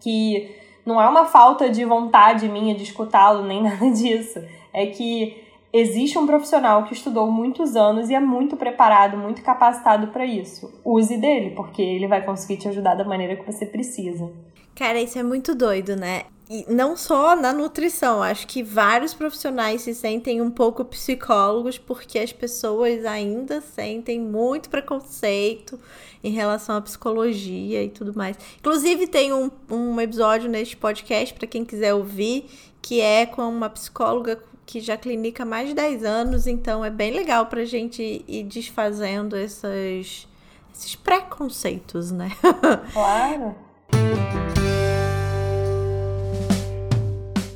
[0.00, 4.42] que não é uma falta de vontade minha de escutá-lo, nem nada disso.
[4.72, 5.42] É que
[5.72, 10.72] existe um profissional que estudou muitos anos e é muito preparado, muito capacitado para isso.
[10.84, 14.30] Use dele, porque ele vai conseguir te ajudar da maneira que você precisa.
[14.74, 16.22] Cara, isso é muito doido, né?
[16.48, 22.18] E não só na nutrição, acho que vários profissionais se sentem um pouco psicólogos porque
[22.18, 25.80] as pessoas ainda sentem muito preconceito
[26.24, 28.38] em relação à psicologia e tudo mais.
[28.58, 32.46] Inclusive, tem um, um episódio neste podcast para quem quiser ouvir,
[32.80, 36.88] que é com uma psicóloga que já clinica há mais de 10 anos, então é
[36.88, 40.26] bem legal pra gente ir desfazendo essas,
[40.74, 42.30] esses preconceitos, né?
[42.94, 43.54] Claro.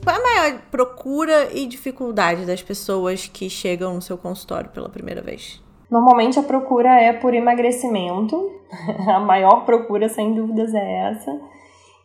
[0.05, 4.91] Qual é a maior procura e dificuldade das pessoas que chegam no seu consultório pela
[4.91, 5.63] primeira vez?
[5.91, 8.53] Normalmente a procura é por emagrecimento,
[9.09, 11.41] a maior procura sem dúvidas é essa.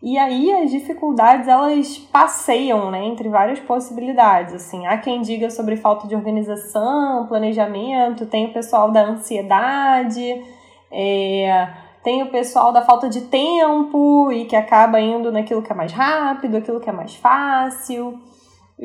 [0.01, 4.53] E aí as dificuldades elas passeiam, né, entre várias possibilidades.
[4.53, 10.43] Assim, há quem diga sobre falta de organização, planejamento, tem o pessoal da ansiedade,
[10.91, 11.69] é,
[12.03, 15.93] tem o pessoal da falta de tempo e que acaba indo naquilo que é mais
[15.93, 18.19] rápido, aquilo que é mais fácil.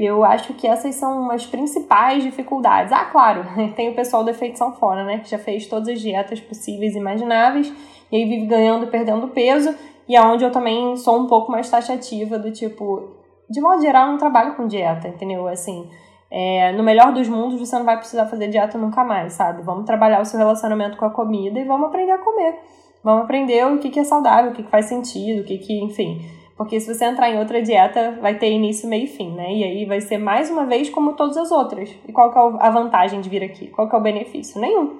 [0.00, 2.92] Eu acho que essas são as principais dificuldades.
[2.92, 5.18] Ah, claro, tem o pessoal do efeito sanfona, né?
[5.18, 7.72] Que já fez todas as dietas possíveis e imagináveis
[8.10, 9.74] e aí vive ganhando e perdendo peso
[10.08, 13.10] e aonde eu também sou um pouco mais taxativa do tipo,
[13.50, 15.46] de modo geral, eu não trabalho com dieta, entendeu?
[15.46, 15.90] Assim,
[16.30, 19.62] é, no melhor dos mundos, você não vai precisar fazer dieta nunca mais, sabe?
[19.62, 22.58] Vamos trabalhar o seu relacionamento com a comida e vamos aprender a comer.
[23.04, 25.78] Vamos aprender o que, que é saudável, o que, que faz sentido, o que, que,
[25.82, 26.20] enfim.
[26.58, 29.54] Porque se você entrar em outra dieta, vai ter início, meio e fim, né?
[29.54, 31.88] E aí vai ser mais uma vez como todas as outras.
[32.06, 33.68] E qual que é a vantagem de vir aqui?
[33.68, 34.60] Qual que é o benefício?
[34.60, 34.98] Nenhum.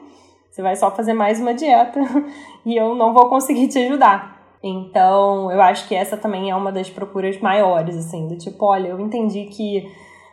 [0.49, 2.01] Você vai só fazer mais uma dieta
[2.65, 4.39] e eu não vou conseguir te ajudar.
[4.63, 8.89] Então, eu acho que essa também é uma das procuras maiores, assim, do tipo, olha,
[8.89, 9.91] eu entendi que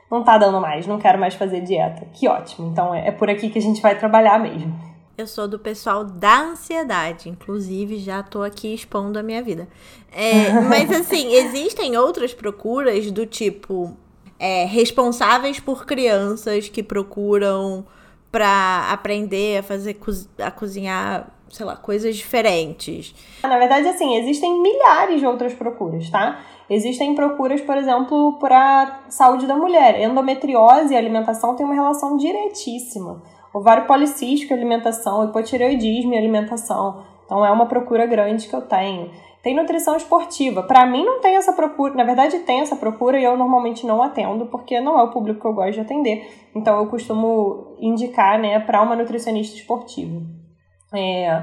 [0.10, 2.08] não tá dando mais, não quero mais fazer dieta.
[2.14, 2.68] Que ótimo.
[2.68, 4.95] Então é, é por aqui que a gente vai trabalhar mesmo.
[5.18, 9.68] Eu sou do pessoal da ansiedade, inclusive já tô aqui expondo a minha vida.
[10.12, 13.96] É, mas assim, existem outras procuras do tipo
[14.38, 17.86] é, responsáveis por crianças que procuram
[18.30, 19.98] para aprender a fazer
[20.38, 23.16] a cozinhar, sei lá, coisas diferentes.
[23.44, 26.42] Na verdade, assim, existem milhares de outras procuras, tá?
[26.70, 30.02] Existem procuras, por exemplo, para saúde da mulher.
[30.02, 33.24] Endometriose e alimentação têm uma relação diretíssima.
[33.58, 37.06] Ovário policístico e alimentação, hipotireoidismo e alimentação.
[37.24, 39.10] Então é uma procura grande que eu tenho.
[39.42, 40.62] Tem nutrição esportiva.
[40.62, 44.04] Para mim não tem essa procura, na verdade tem essa procura e eu normalmente não
[44.04, 46.30] atendo porque não é o público que eu gosto de atender.
[46.54, 50.22] Então eu costumo indicar, né, para uma nutricionista esportiva.
[50.94, 51.42] É,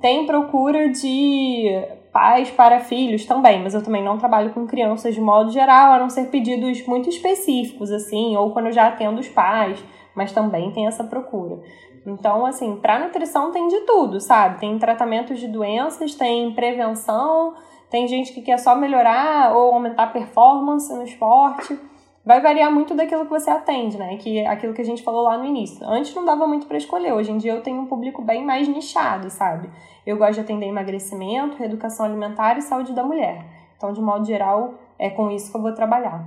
[0.00, 1.80] tem procura de
[2.12, 5.98] pais para filhos também, mas eu também não trabalho com crianças de modo geral, a
[6.00, 9.82] não ser pedidos muito específicos, assim, ou quando eu já atendo os pais,
[10.14, 11.60] mas também tem essa procura.
[12.06, 14.58] Então, assim, para nutrição tem de tudo, sabe?
[14.58, 17.54] Tem tratamentos de doenças, tem prevenção,
[17.90, 21.78] tem gente que quer só melhorar ou aumentar a performance no esporte
[22.24, 24.16] vai variar muito daquilo que você atende, né?
[24.16, 25.84] Que aquilo que a gente falou lá no início.
[25.86, 28.68] Antes não dava muito para escolher, hoje em dia eu tenho um público bem mais
[28.68, 29.68] nichado, sabe?
[30.06, 33.44] Eu gosto de atender emagrecimento, reeducação alimentar e saúde da mulher.
[33.76, 36.24] Então, de modo geral, é com isso que eu vou trabalhar.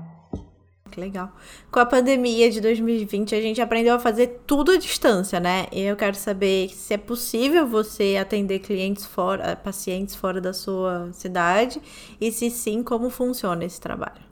[0.96, 1.30] Que legal.
[1.70, 5.66] Com a pandemia de 2020, a gente aprendeu a fazer tudo à distância, né?
[5.70, 11.10] E eu quero saber se é possível você atender clientes fora, pacientes fora da sua
[11.12, 11.82] cidade
[12.22, 14.24] e se sim, como funciona esse trabalho.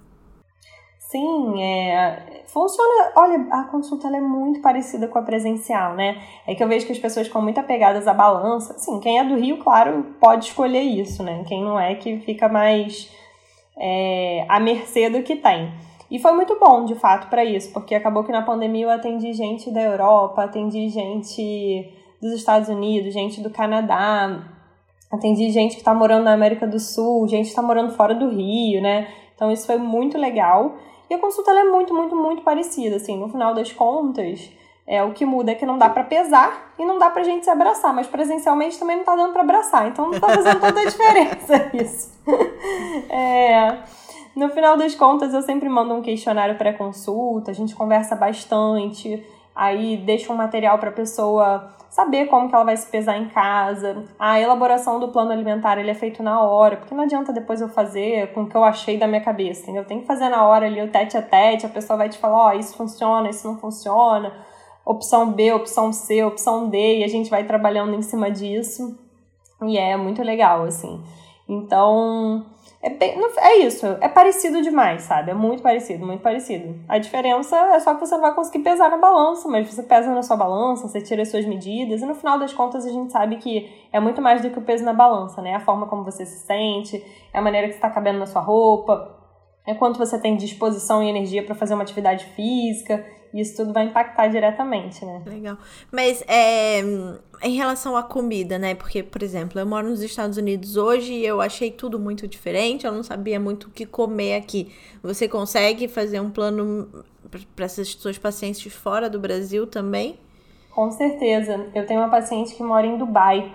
[1.00, 3.12] Sim, é, funciona.
[3.18, 6.24] Olha, a consulta é muito parecida com a presencial, né?
[6.48, 8.80] É que eu vejo que as pessoas ficam muito apegadas à balança.
[8.80, 11.44] Sim, quem é do Rio, claro, pode escolher isso, né?
[11.46, 13.12] Quem não é, que fica mais
[13.78, 15.70] é, à mercê do que tem.
[16.14, 19.34] E foi muito bom, de fato, para isso, porque acabou que na pandemia eu atendi
[19.34, 24.44] gente da Europa, atendi gente dos Estados Unidos, gente do Canadá,
[25.12, 28.30] atendi gente que está morando na América do Sul, gente que está morando fora do
[28.30, 29.08] Rio, né?
[29.34, 30.76] Então isso foi muito legal.
[31.10, 34.52] E a consulta é muito, muito, muito parecida, assim, no final das contas,
[34.86, 37.44] é, o que muda é que não dá para pesar e não dá pra gente
[37.44, 40.86] se abraçar, mas presencialmente também não tá dando para abraçar, então não tá fazendo tanta
[40.86, 42.22] diferença isso.
[43.10, 43.80] é,
[44.36, 49.24] no final das contas, eu sempre mando um questionário pré-consulta, a gente conversa bastante,
[49.56, 53.30] aí deixa um material para a pessoa saber como que ela vai se pesar em
[53.30, 54.04] casa.
[54.18, 57.70] A elaboração do plano alimentar ele é feito na hora, porque não adianta depois eu
[57.70, 59.86] fazer com o que eu achei da minha cabeça, entendeu?
[59.86, 62.48] Tem que fazer na hora ali o tete a tete, a pessoa vai te falar,
[62.48, 64.34] ó, oh, isso funciona, isso não funciona.
[64.84, 69.00] Opção B, opção C, opção D, e a gente vai trabalhando em cima disso.
[69.62, 71.00] E é muito legal, assim.
[71.48, 72.44] Então,
[72.86, 75.32] é, bem, é isso, é parecido demais, sabe?
[75.32, 76.76] É muito parecido, muito parecido.
[76.86, 80.14] A diferença é só que você não vai conseguir pesar na balança, mas você pesa
[80.14, 83.10] na sua balança, você tira as suas medidas, e no final das contas a gente
[83.14, 85.56] sabe que é muito mais do que o peso na balança, né?
[85.56, 87.02] A forma como você se sente,
[87.34, 89.18] é a maneira que está cabendo na sua roupa,
[89.66, 93.06] é quanto você tem disposição e energia para fazer uma atividade física.
[93.34, 95.24] Isso tudo vai impactar diretamente, né?
[95.26, 95.58] Legal.
[95.92, 96.82] Mas é,
[97.42, 98.76] em relação à comida, né?
[98.76, 102.86] Porque, por exemplo, eu moro nos Estados Unidos hoje e eu achei tudo muito diferente.
[102.86, 104.72] Eu não sabia muito o que comer aqui.
[105.02, 106.88] Você consegue fazer um plano
[107.56, 110.20] para essas suas pacientes fora do Brasil também?
[110.70, 111.68] Com certeza.
[111.74, 113.52] Eu tenho uma paciente que mora em Dubai.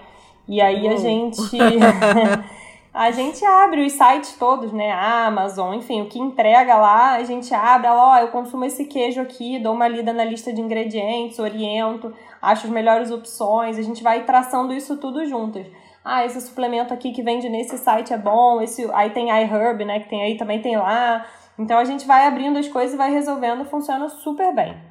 [0.48, 1.40] E aí a gente.
[2.92, 4.90] a gente abre os sites todos, né?
[4.90, 9.21] Amazon, enfim, o que entrega lá, a gente abre, ó, oh, eu consumo esse queijo
[9.21, 14.02] aqui, dou uma lida na lista de ingredientes, oriento, acho as melhores opções, a gente
[14.02, 15.67] vai traçando isso tudo juntos.
[16.04, 20.00] Ah, esse suplemento aqui que vende nesse site é bom, esse aí tem iHerb, né,
[20.00, 21.27] que tem aí também tem lá.
[21.58, 24.87] Então a gente vai abrindo as coisas e vai resolvendo, funciona super bem.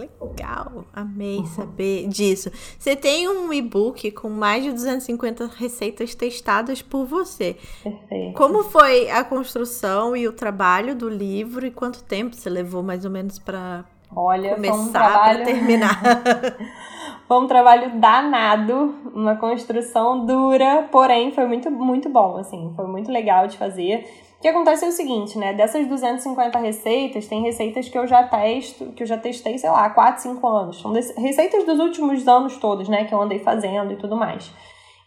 [0.00, 0.84] Que legal!
[0.92, 1.46] Amei uhum.
[1.46, 2.50] saber disso.
[2.78, 7.56] Você tem um e-book com mais de 250 receitas testadas por você.
[7.82, 8.36] Perfeito.
[8.36, 13.04] Como foi a construção e o trabalho do livro e quanto tempo você levou mais
[13.04, 13.84] ou menos para
[14.14, 15.36] Olha, começar um trabalho...
[15.36, 16.00] para terminar?
[17.28, 23.12] Foi um trabalho danado, uma construção dura, porém foi muito, muito bom, assim, foi muito
[23.12, 24.08] legal de fazer.
[24.38, 25.52] O que acontece é o seguinte, né?
[25.52, 29.84] Dessas 250 receitas, tem receitas que eu já testo, que eu já testei, sei lá,
[29.84, 30.80] há 4, 5 anos.
[30.80, 33.04] São receitas dos últimos anos todos, né?
[33.04, 34.52] Que eu andei fazendo e tudo mais.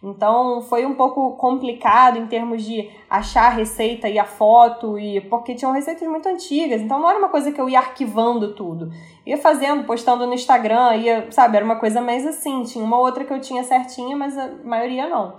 [0.04, 5.22] Então foi um pouco complicado em termos de achar a receita e a foto, e
[5.22, 8.92] porque tinham receitas muito antigas, então não era uma coisa que eu ia arquivando tudo.
[9.26, 12.64] Ia fazendo, postando no Instagram, ia, sabe, era uma coisa mais assim.
[12.64, 15.36] Tinha uma outra que eu tinha certinha, mas a maioria não.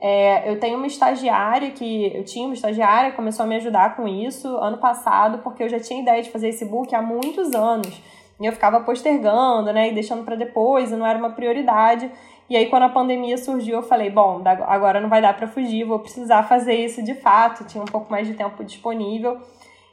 [0.00, 2.12] É, eu tenho uma estagiária que.
[2.14, 5.68] Eu tinha uma estagiária que começou a me ajudar com isso ano passado, porque eu
[5.68, 8.02] já tinha ideia de fazer esse book há muitos anos.
[8.38, 12.10] E eu ficava postergando, né, e deixando para depois, e não era uma prioridade.
[12.48, 15.84] E aí, quando a pandemia surgiu, eu falei: bom, agora não vai dar para fugir,
[15.84, 17.64] vou precisar fazer isso de fato.
[17.64, 19.40] Tinha um pouco mais de tempo disponível.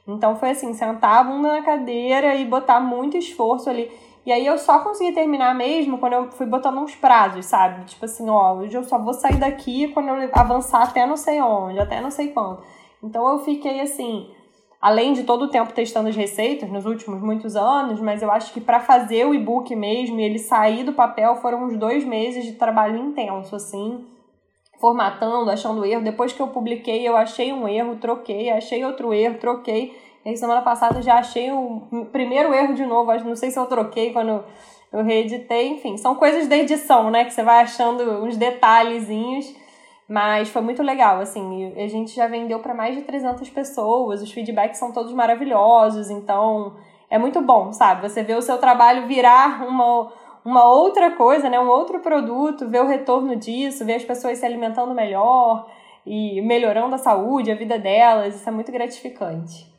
[0.07, 3.89] Então, foi assim: sentar a bunda na cadeira e botar muito esforço ali.
[4.26, 7.86] E aí, eu só consegui terminar mesmo quando eu fui botando uns prazos, sabe?
[7.86, 11.41] Tipo assim: ó, hoje eu só vou sair daqui quando eu avançar até não sei
[11.41, 12.61] onde, até não sei quando.
[13.03, 14.30] Então, eu fiquei assim
[14.84, 18.51] além de todo o tempo testando as receitas nos últimos muitos anos, mas eu acho
[18.51, 22.43] que para fazer o e-book mesmo e ele sair do papel foram uns dois meses
[22.43, 24.05] de trabalho intenso, assim,
[24.82, 26.03] formatando, achando erro.
[26.03, 29.97] Depois que eu publiquei, eu achei um erro, troquei, achei outro erro, troquei.
[30.26, 34.13] E semana passada já achei o primeiro erro de novo, não sei se eu troquei
[34.13, 34.43] quando
[34.91, 39.53] eu reeditei, enfim, são coisas da edição, né, que você vai achando uns detalhezinhos.
[40.07, 44.32] Mas foi muito legal, assim, a gente já vendeu para mais de 300 pessoas, os
[44.32, 46.76] feedbacks são todos maravilhosos, então
[47.09, 48.07] é muito bom, sabe?
[48.07, 50.11] Você vê o seu trabalho virar uma,
[50.43, 51.59] uma outra coisa, né?
[51.59, 55.67] Um outro produto, ver o retorno disso, ver as pessoas se alimentando melhor
[56.05, 59.72] e melhorando a saúde, a vida delas, isso é muito gratificante.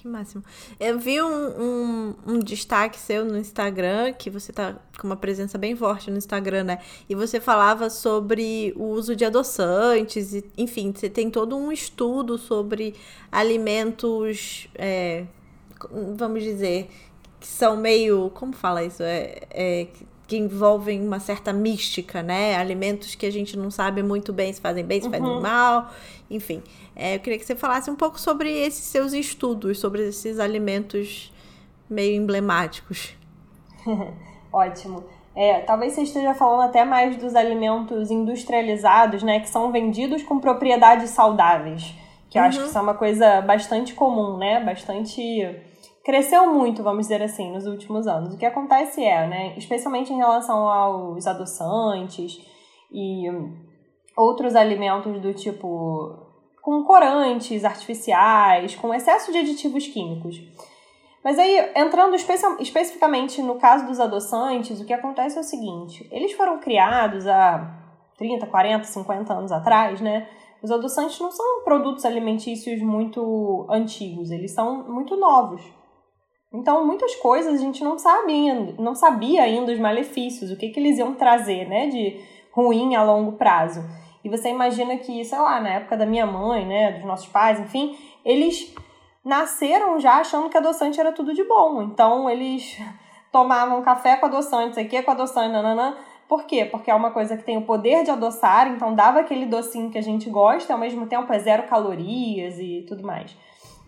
[0.00, 0.42] Que máximo.
[0.78, 5.58] Eu vi um, um, um, destaque seu no Instagram, que você tá com uma presença
[5.58, 6.78] bem forte no Instagram, né?
[7.06, 12.38] E você falava sobre o uso de adoçantes, e, enfim, você tem todo um estudo
[12.38, 12.94] sobre
[13.30, 15.26] alimentos, é,
[16.16, 16.88] vamos dizer,
[17.38, 18.30] que são meio.
[18.30, 19.02] Como fala isso?
[19.02, 19.86] É, é,
[20.26, 22.56] que envolvem uma certa mística, né?
[22.56, 25.12] Alimentos que a gente não sabe muito bem se fazem bem, se uhum.
[25.12, 25.92] fazem mal,
[26.30, 26.62] enfim.
[26.94, 31.32] É, eu queria que você falasse um pouco sobre esses seus estudos, sobre esses alimentos
[31.88, 33.16] meio emblemáticos.
[34.52, 35.04] Ótimo.
[35.34, 39.40] É, talvez você esteja falando até mais dos alimentos industrializados, né?
[39.40, 41.94] Que são vendidos com propriedades saudáveis.
[42.28, 42.48] Que eu uhum.
[42.48, 44.62] acho que isso é uma coisa bastante comum, né?
[44.62, 45.20] Bastante
[46.04, 48.34] cresceu muito, vamos dizer assim, nos últimos anos.
[48.34, 52.40] O que acontece é, né, especialmente em relação aos adoçantes
[52.90, 53.24] e
[54.16, 56.29] outros alimentos do tipo
[56.62, 60.40] com corantes artificiais, com excesso de aditivos químicos.
[61.22, 66.08] Mas aí, entrando especi especificamente no caso dos adoçantes, o que acontece é o seguinte:
[66.10, 67.76] eles foram criados há
[68.16, 70.28] 30, 40, 50 anos atrás, né?
[70.62, 75.62] Os adoçantes não são produtos alimentícios muito antigos, eles são muito novos.
[76.52, 80.80] Então, muitas coisas a gente não sabia, não sabia ainda os malefícios, o que, que
[80.80, 82.20] eles iam trazer, né, de
[82.52, 83.80] ruim a longo prazo.
[84.22, 87.58] E você imagina que, sei lá, na época da minha mãe, né, dos nossos pais,
[87.58, 88.74] enfim, eles
[89.24, 91.82] nasceram já achando que adoçante era tudo de bom.
[91.82, 92.78] Então, eles
[93.32, 95.96] tomavam café com adoçante, isso aqui com adoçante, nananã.
[96.28, 96.64] Por quê?
[96.64, 99.98] Porque é uma coisa que tem o poder de adoçar, então dava aquele docinho que
[99.98, 103.36] a gente gosta, ao mesmo tempo é zero calorias e tudo mais.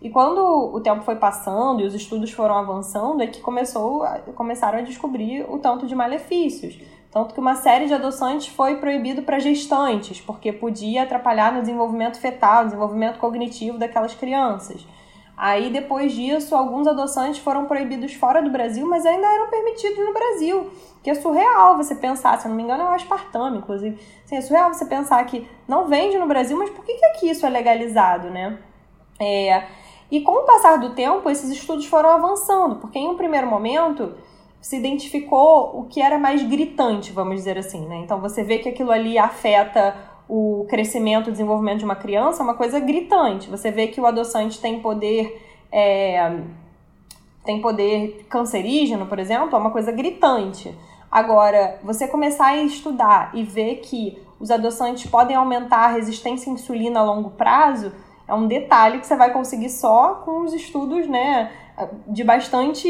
[0.01, 4.03] E quando o tempo foi passando e os estudos foram avançando, é que começou,
[4.35, 6.77] começaram a descobrir o tanto de malefícios.
[7.13, 12.19] Tanto que uma série de adoçantes foi proibido para gestantes, porque podia atrapalhar no desenvolvimento
[12.19, 14.83] fetal, desenvolvimento cognitivo daquelas crianças.
[15.37, 20.11] Aí, depois disso, alguns adoçantes foram proibidos fora do Brasil, mas ainda eram permitidos no
[20.11, 20.71] Brasil.
[21.03, 23.99] Que é surreal você pensar, se eu não me engano, é o aspartame, inclusive.
[24.25, 27.29] Assim, é surreal você pensar que não vende no Brasil, mas por que, que aqui
[27.29, 28.57] isso é legalizado, né?
[29.19, 29.67] É,
[30.09, 34.15] e com o passar do tempo, esses estudos foram avançando, porque em um primeiro momento
[34.63, 37.97] se identificou o que era mais gritante, vamos dizer assim, né?
[37.97, 39.93] Então você vê que aquilo ali afeta
[40.27, 43.49] o crescimento e desenvolvimento de uma criança, é uma coisa gritante.
[43.49, 45.37] Você vê que o adoçante tem poder
[45.69, 46.39] é,
[47.43, 50.73] tem poder cancerígeno, por exemplo, é uma coisa gritante.
[51.11, 56.53] Agora, você começar a estudar e ver que os adoçantes podem aumentar a resistência à
[56.53, 57.91] insulina a longo prazo,
[58.25, 61.51] é um detalhe que você vai conseguir só com os estudos, né,
[62.07, 62.87] de bastante,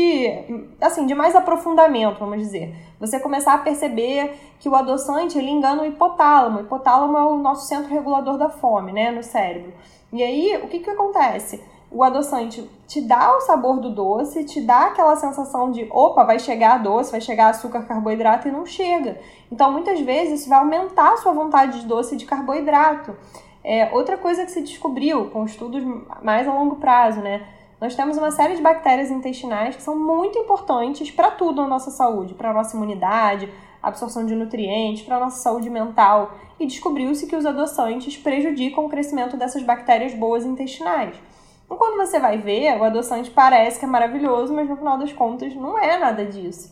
[0.81, 2.75] assim, de mais aprofundamento, vamos dizer.
[2.99, 6.59] Você começar a perceber que o adoçante, ele engana o hipotálamo.
[6.59, 9.73] O hipotálamo é o nosso centro regulador da fome, né, no cérebro.
[10.11, 11.61] E aí, o que que acontece?
[11.93, 16.39] o adoçante te dá o sabor do doce, te dá aquela sensação de, opa, vai
[16.39, 19.19] chegar doce, vai chegar açúcar, carboidrato e não chega.
[19.51, 23.15] Então, muitas vezes, isso vai aumentar a sua vontade de doce e de carboidrato.
[23.63, 25.83] É, outra coisa que se descobriu com estudos
[26.23, 27.47] mais a longo prazo, né?
[27.83, 31.91] Nós temos uma série de bactérias intestinais que são muito importantes para tudo na nossa
[31.91, 36.31] saúde, para a nossa imunidade, absorção de nutrientes, para a nossa saúde mental.
[36.57, 41.17] E descobriu-se que os adoçantes prejudicam o crescimento dessas bactérias boas intestinais.
[41.65, 45.11] Então, quando você vai ver, o adoçante parece que é maravilhoso, mas no final das
[45.11, 46.71] contas não é nada disso.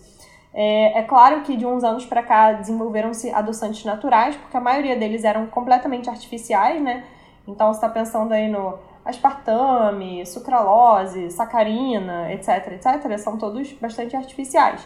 [0.53, 4.95] É, é claro que de uns anos para cá desenvolveram-se adoçantes naturais, porque a maioria
[4.95, 7.03] deles eram completamente artificiais, né?
[7.45, 14.85] Então você está pensando aí no aspartame, sucralose, sacarina, etc, etc, são todos bastante artificiais.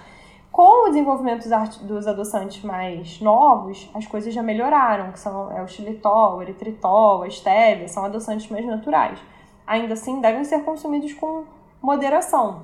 [0.52, 1.50] Com o desenvolvimento
[1.82, 7.24] dos adoçantes mais novos, as coisas já melhoraram, que são é o xilitol, o eritritol,
[7.24, 9.20] a stevia, são adoçantes mais naturais.
[9.68, 11.44] Ainda assim, devem ser consumidos com
[11.82, 12.62] moderação.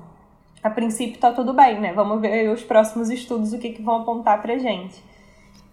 [0.62, 1.92] A princípio está tudo bem, né?
[1.92, 5.04] Vamos ver os próximos estudos o que, que vão apontar pra gente.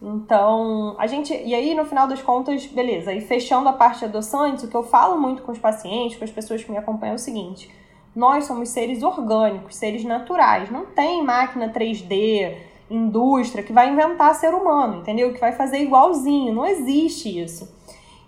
[0.01, 1.33] Então, a gente.
[1.33, 3.13] E aí, no final das contas, beleza.
[3.13, 6.23] E fechando a parte de adoçantes, o que eu falo muito com os pacientes, com
[6.23, 7.69] as pessoas que me acompanham é o seguinte:
[8.15, 10.71] nós somos seres orgânicos, seres naturais.
[10.71, 12.55] Não tem máquina 3D,
[12.89, 15.33] indústria que vai inventar ser humano, entendeu?
[15.33, 16.53] Que vai fazer igualzinho.
[16.53, 17.77] Não existe isso.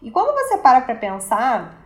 [0.02, 1.82] E quando você para pra pensar,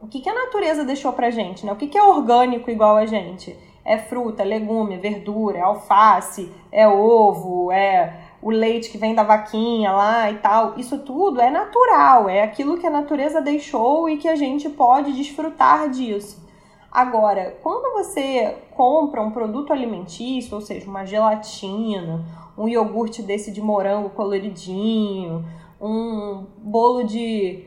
[0.00, 1.72] o que, que a natureza deixou pra gente, né?
[1.72, 3.56] O que, que é orgânico igual a gente?
[3.84, 9.92] É fruta, legume, verdura, é alface, é ovo, é o leite que vem da vaquinha
[9.92, 14.26] lá e tal, isso tudo é natural, é aquilo que a natureza deixou e que
[14.26, 16.42] a gente pode desfrutar disso.
[16.90, 22.24] Agora, quando você compra um produto alimentício, ou seja, uma gelatina,
[22.56, 25.44] um iogurte desse de morango coloridinho,
[25.78, 27.66] um bolo de,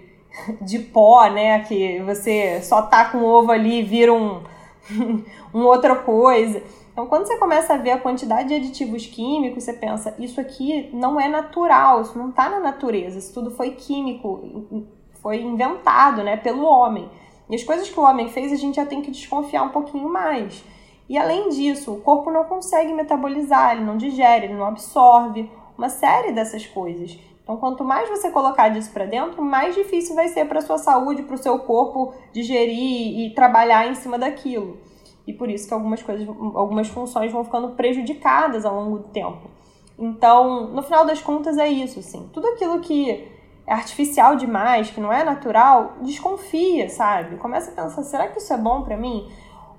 [0.63, 4.41] de pó, né, que você só tá com ovo ali e vira um,
[5.53, 6.63] um outra coisa
[7.01, 10.87] então, quando você começa a ver a quantidade de aditivos químicos, você pensa, isso aqui
[10.93, 16.37] não é natural, isso não está na natureza, isso tudo foi químico, foi inventado né,
[16.37, 17.09] pelo homem.
[17.49, 20.07] E as coisas que o homem fez, a gente já tem que desconfiar um pouquinho
[20.07, 20.63] mais.
[21.09, 25.89] E além disso, o corpo não consegue metabolizar, ele não digere, ele não absorve, uma
[25.89, 27.17] série dessas coisas.
[27.41, 31.23] Então, quanto mais você colocar disso para dentro, mais difícil vai ser para sua saúde,
[31.23, 34.90] para o seu corpo digerir e trabalhar em cima daquilo
[35.25, 39.49] e por isso que algumas coisas, algumas funções vão ficando prejudicadas ao longo do tempo.
[39.97, 42.27] Então, no final das contas é isso, assim.
[42.33, 43.27] Tudo aquilo que
[43.67, 47.37] é artificial demais, que não é natural, desconfia, sabe?
[47.37, 49.29] Começa a pensar, será que isso é bom para mim?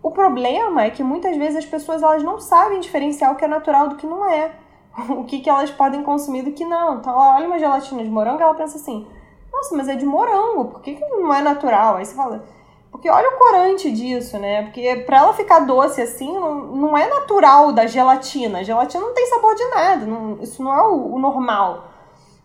[0.02, 3.48] O problema é que muitas vezes as pessoas elas não sabem diferenciar o que é
[3.48, 4.52] natural do que não é.
[5.08, 6.98] O que, que elas podem consumir do que não.
[6.98, 9.06] Então, ela olha uma gelatina de morango e ela pensa assim,
[9.52, 11.96] nossa, mas é de morango, por que, que não é natural?
[11.96, 12.44] Aí você fala,
[12.92, 14.64] porque olha o corante disso, né?
[14.64, 18.58] Porque para ela ficar doce assim, não, não é natural da gelatina.
[18.58, 21.88] A gelatina não tem sabor de nada, não, isso não é o, o, normal.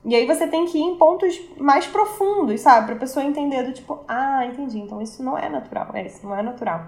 [0.05, 2.87] E aí você tem que ir em pontos mais profundos, sabe?
[2.87, 6.33] Pra pessoa entender do tipo, ah, entendi, então isso não é natural, é isso não
[6.33, 6.85] é natural.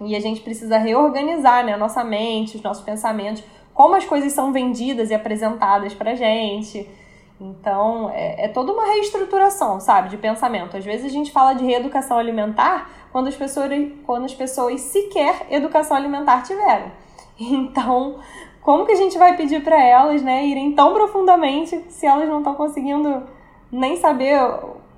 [0.00, 4.32] E a gente precisa reorganizar, né, a nossa mente, os nossos pensamentos, como as coisas
[4.32, 6.90] são vendidas e apresentadas pra gente.
[7.40, 10.76] Então, é, é, toda uma reestruturação, sabe, de pensamento.
[10.76, 13.68] Às vezes a gente fala de reeducação alimentar quando as pessoas,
[14.06, 16.90] quando as pessoas sequer educação alimentar tiveram.
[17.40, 18.16] Então,
[18.60, 22.38] como que a gente vai pedir para elas, né, irem tão profundamente se elas não
[22.38, 23.24] estão conseguindo
[23.72, 24.38] nem saber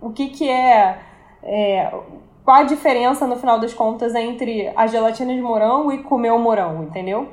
[0.02, 0.98] o que, que é,
[1.42, 1.90] é,
[2.44, 6.38] qual a diferença no final das contas entre a gelatina de morango e comer o
[6.38, 7.28] morango, entendeu?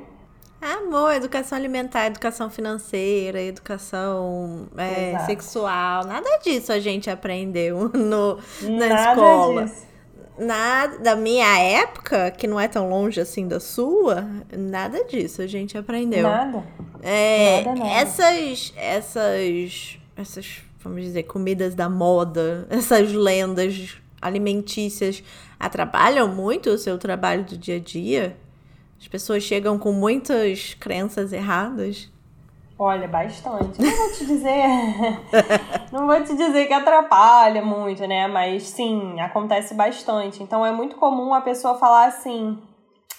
[0.61, 8.87] Amor, educação alimentar, educação financeira, educação é, sexual, nada disso a gente aprendeu no, na
[8.87, 9.65] nada escola.
[9.65, 9.91] Disso.
[10.37, 15.47] Nada, da minha época, que não é tão longe assim da sua, nada disso a
[15.47, 16.23] gente aprendeu.
[16.23, 16.63] Nada.
[17.01, 17.91] É, nada, nada.
[17.91, 25.23] Essas, essas, essas, vamos dizer, comidas da moda, essas lendas alimentícias
[25.59, 28.37] atrapalham muito o seu trabalho do dia a dia?
[29.01, 32.07] As pessoas chegam com muitas crenças erradas.
[32.77, 33.81] Olha, bastante.
[33.81, 34.67] Não vou te dizer.
[35.91, 38.27] não vou te dizer que atrapalha muito, né?
[38.27, 40.43] Mas sim, acontece bastante.
[40.43, 42.61] Então é muito comum a pessoa falar assim: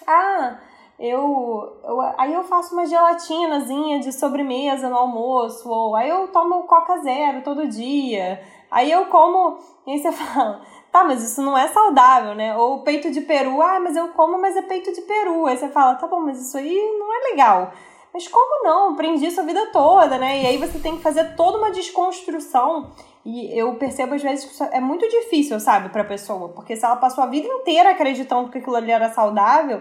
[0.07, 0.57] ah,
[1.01, 6.63] eu, eu, aí eu faço uma gelatinazinha de sobremesa no almoço, ou aí eu tomo
[6.63, 9.59] Coca Zero todo dia, aí eu como.
[9.85, 10.61] E aí você fala,
[10.93, 12.55] tá, mas isso não é saudável, né?
[12.57, 15.47] Ou peito de peru, ah, mas eu como, mas é peito de peru.
[15.47, 17.73] Aí você fala, tá bom, mas isso aí não é legal.
[18.13, 18.93] Mas como não?
[18.93, 20.43] Aprendi isso a vida toda, né?
[20.43, 22.91] E aí você tem que fazer toda uma desconstrução.
[23.25, 26.51] E eu percebo às vezes que é muito difícil, sabe, pra pessoa.
[26.51, 29.81] Porque se ela passou a vida inteira acreditando que aquilo ali era saudável,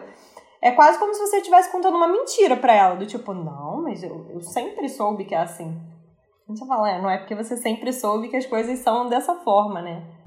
[0.61, 2.95] é quase como se você estivesse contando uma mentira para ela.
[2.95, 5.77] Do tipo, não, mas eu, eu sempre soube que é assim.
[6.47, 9.35] A gente fala, é, não é porque você sempre soube que as coisas são dessa
[9.35, 10.20] forma, né?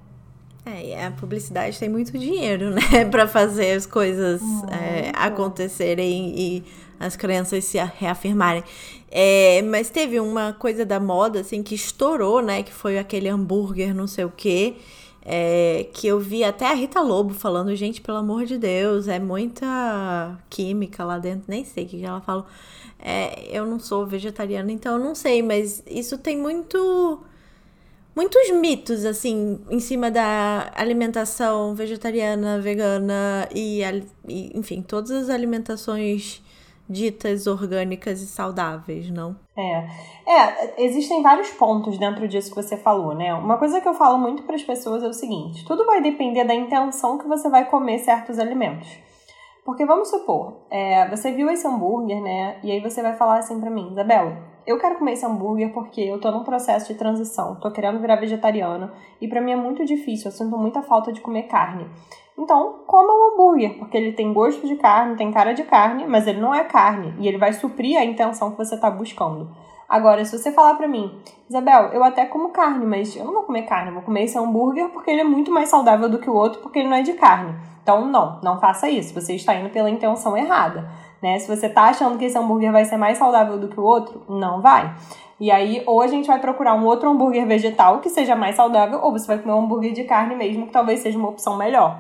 [0.67, 3.05] É, e a publicidade tem muito dinheiro, né?
[3.11, 4.41] para fazer as coisas
[4.71, 6.65] é, acontecerem e
[6.99, 8.65] as crianças se reafirmarem.
[9.11, 12.62] É, mas teve uma coisa da moda, assim, que estourou, né?
[12.62, 14.77] Que foi aquele hambúrguer não sei o quê.
[15.27, 19.19] É, que eu vi até a Rita Lobo falando, gente, pelo amor de Deus, é
[19.19, 22.47] muita química lá dentro, nem sei o que ela falou.
[22.99, 27.23] É, eu não sou vegetariana, então eu não sei, mas isso tem muito
[28.15, 33.81] muitos mitos, assim, em cima da alimentação vegetariana, vegana e,
[34.29, 36.43] e, enfim, todas as alimentações
[36.89, 39.37] ditas orgânicas e saudáveis, não?
[39.57, 39.87] É.
[40.27, 43.33] É, existem vários pontos dentro disso que você falou, né?
[43.35, 46.45] Uma coisa que eu falo muito para as pessoas é o seguinte: tudo vai depender
[46.45, 48.89] da intenção que você vai comer certos alimentos.
[49.65, 52.59] Porque vamos supor, é, você viu esse hambúrguer, né?
[52.62, 54.37] E aí você vai falar assim para mim, Isabel,
[54.67, 58.17] eu quero comer esse hambúrguer porque eu tô num processo de transição, tô querendo virar
[58.17, 58.91] vegetariano
[59.21, 61.87] e para mim é muito difícil, eu sinto muita falta de comer carne.
[62.37, 66.27] Então, coma o hambúrguer, porque ele tem gosto de carne, tem cara de carne, mas
[66.27, 69.49] ele não é carne e ele vai suprir a intenção que você está buscando.
[69.89, 71.17] Agora, se você falar para mim,
[71.49, 74.37] Isabel, eu até como carne, mas eu não vou comer carne, eu vou comer esse
[74.37, 77.03] hambúrguer porque ele é muito mais saudável do que o outro, porque ele não é
[77.03, 77.55] de carne.
[77.83, 79.15] Então, não, não faça isso.
[79.15, 80.89] Você está indo pela intenção errada.
[81.25, 81.39] Né?
[81.39, 84.27] Se você está achando que esse hambúrguer vai ser mais saudável do que o outro,
[84.29, 84.95] não vai.
[85.41, 89.01] E aí, ou a gente vai procurar um outro hambúrguer vegetal que seja mais saudável,
[89.03, 91.99] ou você vai comer um hambúrguer de carne mesmo, que talvez seja uma opção melhor.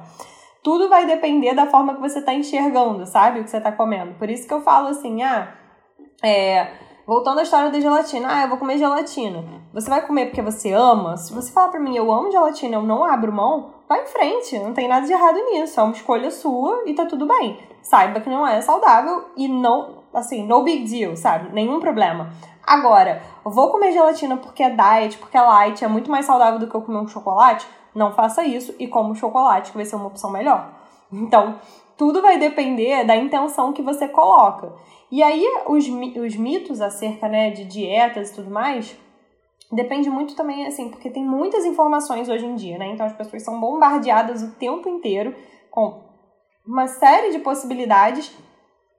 [0.62, 3.40] Tudo vai depender da forma que você está enxergando, sabe?
[3.40, 4.12] O que você está comendo.
[4.18, 5.54] Por isso que eu falo assim, ah,
[6.22, 6.68] é,
[7.06, 9.42] voltando à história da gelatina, ah, eu vou comer gelatina.
[9.72, 11.16] Você vai comer porque você ama?
[11.16, 14.58] Se você falar pra mim, eu amo gelatina, eu não abro mão, vai em frente,
[14.58, 17.73] não tem nada de errado nisso, é uma escolha sua e tá tudo bem.
[17.84, 21.52] Saiba que não é saudável e não, assim, no big deal, sabe?
[21.52, 22.32] Nenhum problema.
[22.66, 26.66] Agora, vou comer gelatina porque é diet, porque é light, é muito mais saudável do
[26.66, 27.66] que eu comer um chocolate?
[27.94, 30.72] Não faça isso e como chocolate, que vai ser uma opção melhor.
[31.12, 31.60] Então,
[31.94, 34.72] tudo vai depender da intenção que você coloca.
[35.12, 38.96] E aí, os, os mitos acerca né, de dietas e tudo mais,
[39.70, 42.86] depende muito também, assim, porque tem muitas informações hoje em dia, né?
[42.86, 45.34] Então, as pessoas são bombardeadas o tempo inteiro
[45.70, 46.03] com
[46.66, 48.32] uma série de possibilidades.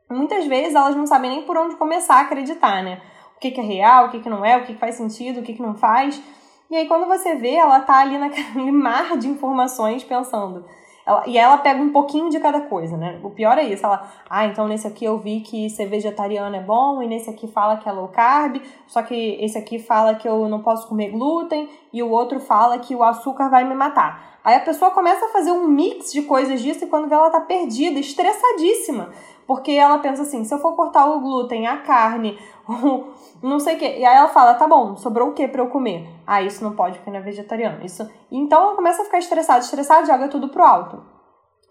[0.09, 3.01] Muitas vezes elas não sabem nem por onde começar a acreditar, né?
[3.35, 5.39] O que, que é real, o que, que não é, o que, que faz sentido,
[5.39, 6.21] o que, que não faz.
[6.69, 10.65] E aí, quando você vê, ela tá ali naquele mar de informações pensando.
[11.05, 13.19] Ela, e ela pega um pouquinho de cada coisa, né?
[13.21, 13.85] O pior é isso.
[13.85, 17.47] Ela, ah, então nesse aqui eu vi que ser vegetariano é bom, e nesse aqui
[17.47, 21.09] fala que é low carb, só que esse aqui fala que eu não posso comer
[21.09, 24.35] glúten, e o outro fala que o açúcar vai me matar.
[24.43, 27.39] Aí a pessoa começa a fazer um mix de coisas disso e quando ela tá
[27.39, 29.09] perdida, estressadíssima.
[29.47, 33.75] Porque ela pensa assim, se eu for cortar o glúten, a carne, o não sei
[33.75, 33.97] o quê.
[33.99, 36.09] E aí ela fala, tá bom, sobrou o que para eu comer?
[36.25, 37.85] Ah, isso não pode porque não é vegetariano.
[37.85, 38.09] Isso...
[38.31, 41.15] Então ela começa a ficar estressada, estressada, joga tudo pro alto.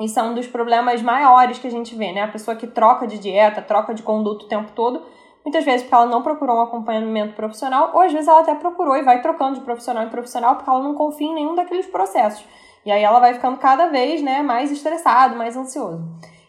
[0.00, 2.22] Isso é um dos problemas maiores que a gente vê, né?
[2.22, 5.02] A pessoa que troca de dieta, troca de conduta o tempo todo,
[5.44, 8.96] muitas vezes porque ela não procurou um acompanhamento profissional, ou às vezes ela até procurou
[8.96, 12.44] e vai trocando de profissional em profissional porque ela não confia em nenhum daqueles processos.
[12.84, 16.02] E aí ela vai ficando cada vez né, mais estressado, mais ansioso.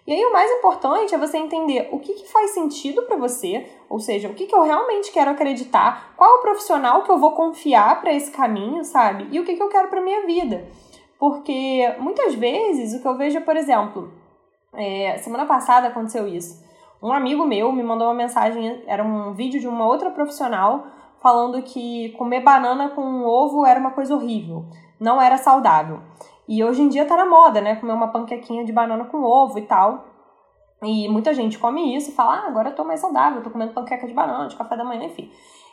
[0.08, 3.68] E aí o mais importante é você entender o que, que faz sentido para você,
[3.90, 7.32] ou seja, o que, que eu realmente quero acreditar, qual o profissional que eu vou
[7.32, 9.28] confiar para esse caminho, sabe?
[9.32, 10.68] E o que, que eu quero para minha vida.
[11.18, 14.14] Porque muitas vezes o que eu vejo, por exemplo,
[14.74, 16.64] é, semana passada aconteceu isso.
[17.02, 20.86] Um amigo meu me mandou uma mensagem, era um vídeo de uma outra profissional
[21.20, 24.66] falando que comer banana com ovo era uma coisa horrível,
[25.00, 26.00] não era saudável.
[26.48, 27.76] E hoje em dia tá na moda, né?
[27.76, 30.06] Comer uma panquequinha de banana com ovo e tal.
[30.84, 33.74] E muita gente come isso e fala, ah, agora eu tô mais saudável, tô comendo
[33.74, 35.32] panqueca de banana, de café da manhã, enfim.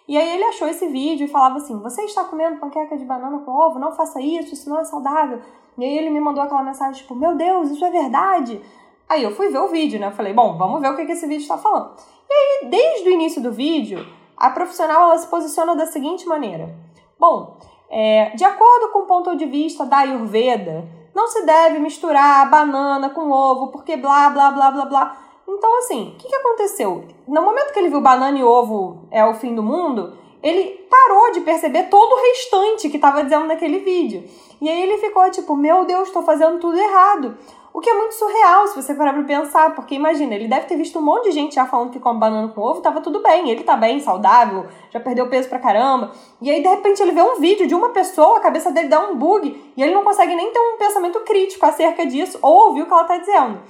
[0.09, 3.39] E aí ele achou esse vídeo e falava assim, você está comendo panqueca de banana
[3.41, 3.79] com ovo?
[3.79, 5.41] Não faça isso, isso não é saudável.
[5.79, 8.61] E aí ele me mandou aquela mensagem, tipo, meu Deus, isso é verdade?
[9.09, 10.07] Aí eu fui ver o vídeo, né?
[10.07, 11.93] Eu falei, bom, vamos ver o que, que esse vídeo está falando.
[12.29, 12.33] E
[12.65, 14.07] aí, desde o início do vídeo,
[14.37, 16.75] a profissional ela se posiciona da seguinte maneira.
[17.19, 17.59] Bom,
[17.95, 23.11] é, de acordo com o ponto de vista da Ayurveda, não se deve misturar banana
[23.11, 25.17] com ovo, porque blá, blá, blá, blá, blá.
[25.47, 27.05] Então, assim, o que, que aconteceu?
[27.29, 31.33] No momento que ele viu banana e ovo é o fim do mundo, ele parou
[31.33, 34.25] de perceber todo o restante que estava dizendo naquele vídeo.
[34.59, 37.37] E aí ele ficou tipo, meu Deus, estou fazendo tudo errado.
[37.75, 40.77] O que é muito surreal se você parar pra pensar, porque imagina, ele deve ter
[40.77, 43.49] visto um monte de gente já falando que come banana com ovo, tava tudo bem,
[43.49, 46.11] ele tá bem, saudável, já perdeu peso pra caramba.
[46.41, 49.01] E aí, de repente, ele vê um vídeo de uma pessoa, a cabeça dele dá
[49.01, 52.83] um bug, e ele não consegue nem ter um pensamento crítico acerca disso, ou ouvir
[52.83, 53.61] o que ela tá dizendo.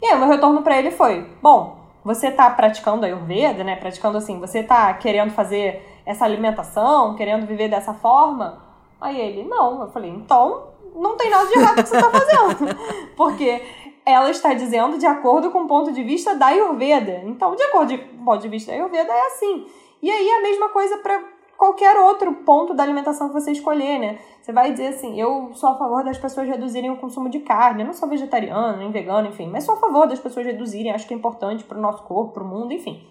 [0.00, 3.76] E aí, o meu retorno para ele foi: bom, você tá praticando a Ayurveda, né?
[3.76, 8.62] Praticando assim, você tá querendo fazer essa alimentação, querendo viver dessa forma?
[8.98, 9.82] Aí ele, não.
[9.82, 12.76] Eu falei, então não tem nada de errado que você está fazendo.
[13.16, 13.62] Porque
[14.04, 17.22] ela está dizendo de acordo com o ponto de vista da Ayurveda.
[17.24, 19.66] Então, de acordo com o ponto de vista da Ayurveda, é assim.
[20.02, 21.22] E aí a mesma coisa para
[21.56, 24.18] qualquer outro ponto da alimentação que você escolher, né?
[24.40, 27.82] Você vai dizer assim, eu sou a favor das pessoas reduzirem o consumo de carne.
[27.82, 29.46] Eu não sou vegetariano, nem vegano, enfim.
[29.46, 30.90] Mas sou a favor das pessoas reduzirem.
[30.90, 33.06] Acho que é importante para o nosso corpo, para o mundo, enfim.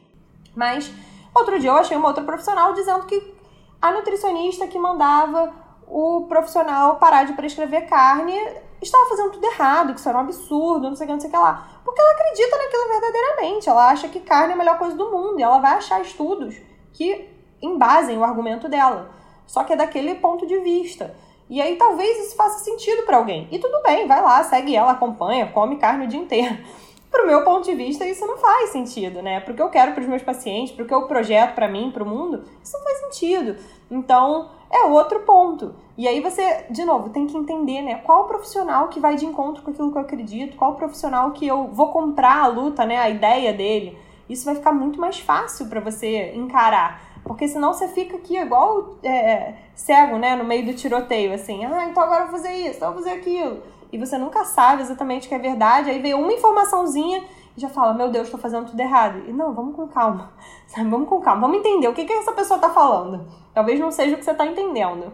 [0.54, 0.92] Mas,
[1.34, 3.34] outro dia eu achei uma outra profissional dizendo que
[3.82, 5.54] a nutricionista que mandava
[5.92, 8.34] o profissional parar de prescrever carne
[8.82, 11.30] estava fazendo tudo errado, que isso era um absurdo, não sei o que, não sei
[11.30, 11.82] o que lá.
[11.84, 13.70] Porque ela acredita naquilo verdadeiramente.
[13.70, 16.56] Ela acha que carne é a melhor coisa do mundo e ela vai achar estudos
[16.94, 17.30] que
[17.62, 19.12] embasem o argumento dela.
[19.46, 21.14] Só que é daquele ponto de vista.
[21.50, 23.50] E aí talvez isso faça sentido para alguém.
[23.52, 26.58] E tudo bem, vai lá, segue ela, acompanha, come carne o dia inteiro.
[27.12, 29.42] Pro meu ponto de vista, isso não faz sentido, né?
[29.42, 32.46] Porque eu quero para os meus pacientes, porque eu projeto para mim, para o mundo,
[32.64, 33.58] isso não faz sentido.
[33.92, 35.76] Então, é outro ponto.
[35.98, 37.96] E aí você, de novo, tem que entender, né?
[37.96, 41.68] Qual profissional que vai de encontro com aquilo que eu acredito, qual profissional que eu
[41.68, 42.98] vou comprar a luta, né?
[42.98, 43.98] A ideia dele.
[44.30, 47.02] Isso vai ficar muito mais fácil para você encarar.
[47.24, 50.36] Porque senão você fica aqui igual é, cego, né?
[50.36, 51.66] No meio do tiroteio, assim.
[51.66, 53.62] Ah, então agora eu vou fazer isso, eu vou fazer aquilo.
[53.92, 55.90] E você nunca sabe exatamente o que é verdade.
[55.90, 57.24] Aí vem uma informaçãozinha
[57.58, 59.24] já fala, meu Deus, estou fazendo tudo errado.
[59.28, 60.32] E não, vamos com calma.
[60.68, 60.90] Sabe?
[60.90, 61.42] Vamos com calma.
[61.42, 63.28] Vamos entender o que, que essa pessoa está falando.
[63.54, 65.12] Talvez não seja o que você está entendendo.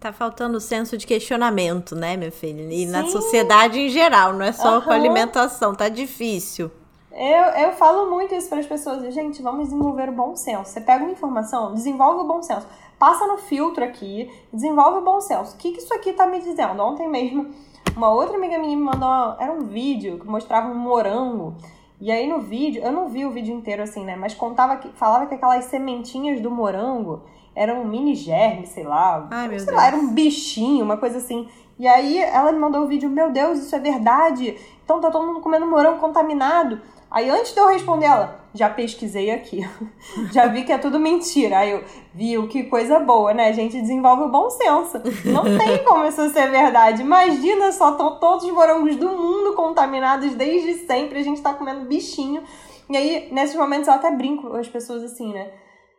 [0.00, 2.70] Tá faltando o senso de questionamento, né, meu filho?
[2.70, 2.90] E Sim.
[2.90, 4.80] na sociedade em geral, não é só uhum.
[4.80, 6.70] com alimentação, tá difícil.
[7.12, 9.12] Eu, eu falo muito isso para as pessoas.
[9.12, 10.70] Gente, vamos desenvolver o bom senso.
[10.70, 12.66] Você pega uma informação, desenvolve o bom senso.
[12.98, 15.54] Passa no filtro aqui, desenvolve o bom senso.
[15.54, 16.82] O que, que isso aqui tá me dizendo?
[16.82, 17.50] Ontem mesmo,
[17.96, 19.36] uma outra amiga minha me mandou.
[19.38, 21.54] Era um vídeo que mostrava um morango.
[22.00, 24.16] E aí no vídeo, eu não vi o vídeo inteiro assim, né?
[24.16, 27.22] Mas contava que falava que aquelas sementinhas do morango
[27.54, 29.28] eram um mini germe, sei lá.
[29.30, 29.76] Ai, meu sei Deus.
[29.76, 31.46] lá, era um bichinho, uma coisa assim.
[31.78, 34.56] E aí ela me mandou o vídeo, meu Deus, isso é verdade?
[34.84, 36.80] Então tá todo mundo comendo morango contaminado.
[37.10, 39.68] Aí antes de eu responder ela, já pesquisei aqui.
[40.32, 41.58] já vi que é tudo mentira.
[41.58, 41.84] Aí eu,
[42.14, 43.48] viu, que coisa boa, né?
[43.48, 45.00] A gente desenvolve o bom senso.
[45.24, 47.02] Não tem como isso ser verdade.
[47.02, 51.18] Imagina só, estão todos os morangos do mundo contaminados desde sempre.
[51.18, 52.42] A gente tá comendo bichinho.
[52.88, 55.50] E aí, nesses momentos, eu até brinco com as pessoas assim, né?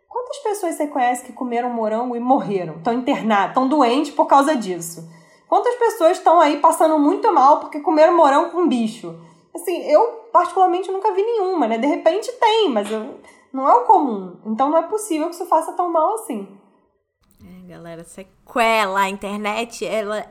[0.07, 2.75] Quantas pessoas você conhece que comeram morango e morreram?
[2.75, 5.09] Estão internadas, estão doentes por causa disso?
[5.47, 9.17] Quantas pessoas estão aí passando muito mal porque comeram morango com bicho?
[9.53, 11.77] Assim, eu particularmente nunca vi nenhuma, né?
[11.77, 13.19] De repente tem, mas eu,
[13.51, 14.37] não é o comum.
[14.45, 16.47] Então não é possível que isso faça tão mal assim.
[17.43, 20.25] É, galera, sequela, a internet, ela.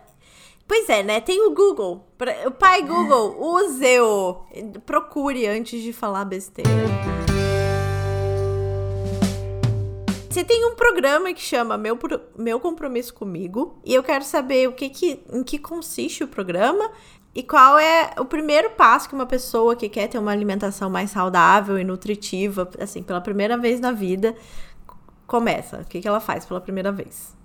[0.66, 1.20] Pois é, né?
[1.20, 2.06] Tem o Google.
[2.46, 4.46] O pai Google, use-o.
[4.86, 6.70] Procure antes de falar besteira.
[10.30, 11.98] Você tem um programa que chama Meu,
[12.38, 13.80] Meu Compromisso Comigo.
[13.84, 16.88] E eu quero saber o que, que em que consiste o programa
[17.34, 21.10] e qual é o primeiro passo que uma pessoa que quer ter uma alimentação mais
[21.10, 24.34] saudável e nutritiva, assim, pela primeira vez na vida,
[25.26, 25.78] começa?
[25.78, 27.38] O que, que ela faz pela primeira vez?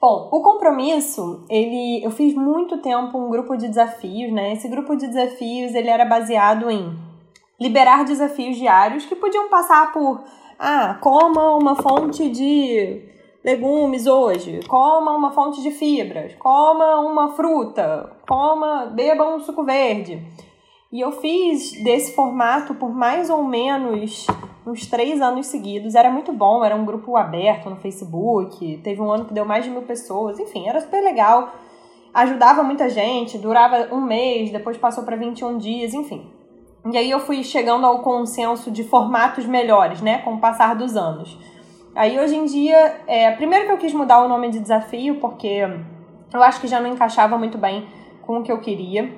[0.00, 4.52] Bom, o compromisso, ele, eu fiz muito tempo um grupo de desafios, né?
[4.52, 6.96] Esse grupo de desafios, ele era baseado em
[7.60, 10.22] liberar desafios diários que podiam passar por,
[10.58, 13.02] ah, coma uma fonte de
[13.44, 20.22] legumes hoje, coma uma fonte de fibras, coma uma fruta, coma, beba um suco verde.
[20.92, 24.26] E eu fiz desse formato por mais ou menos
[24.66, 25.94] uns três anos seguidos.
[25.94, 28.80] Era muito bom, era um grupo aberto no Facebook.
[28.82, 30.38] Teve um ano que deu mais de mil pessoas.
[30.40, 31.54] Enfim, era super legal.
[32.12, 36.28] Ajudava muita gente, durava um mês, depois passou para 21 dias, enfim.
[36.90, 40.96] E aí eu fui chegando ao consenso de formatos melhores, né, com o passar dos
[40.96, 41.38] anos.
[41.94, 45.68] Aí hoje em dia, é, primeiro que eu quis mudar o nome de desafio, porque
[46.32, 47.86] eu acho que já não encaixava muito bem
[48.22, 49.12] com o que eu queria.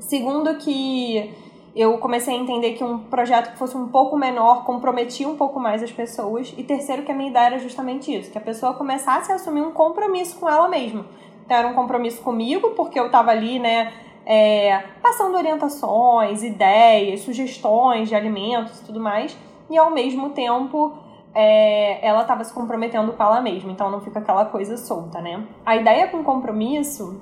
[0.00, 1.32] Segundo que
[1.74, 5.60] eu comecei a entender que um projeto que fosse um pouco menor comprometia um pouco
[5.60, 6.52] mais as pessoas.
[6.58, 9.60] E terceiro que a minha ideia era justamente isso, que a pessoa começasse a assumir
[9.60, 11.06] um compromisso com ela mesma.
[11.46, 13.92] Então era um compromisso comigo, porque eu estava ali, né,
[14.26, 19.36] é, passando orientações, ideias, sugestões de alimentos e tudo mais.
[19.70, 20.92] E ao mesmo tempo
[21.34, 25.44] é, ela estava se comprometendo com ela mesma, então não fica aquela coisa solta, né?
[25.64, 27.20] A ideia com compromisso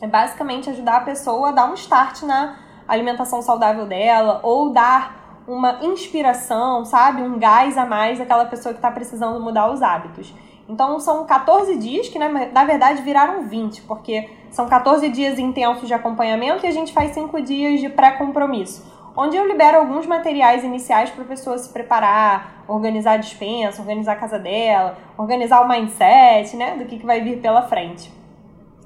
[0.00, 5.42] é basicamente ajudar a pessoa a dar um start na alimentação saudável dela ou dar
[5.46, 7.22] uma inspiração, sabe?
[7.22, 10.34] Um gás a mais àquela pessoa que está precisando mudar os hábitos.
[10.68, 15.92] Então são 14 dias que na verdade viraram 20, porque são 14 dias intensos de
[15.92, 18.82] acompanhamento e a gente faz 5 dias de pré-compromisso,
[19.16, 24.12] onde eu libero alguns materiais iniciais para a pessoa se preparar, organizar a dispensa, organizar
[24.12, 28.10] a casa dela, organizar o mindset, né, do que, que vai vir pela frente.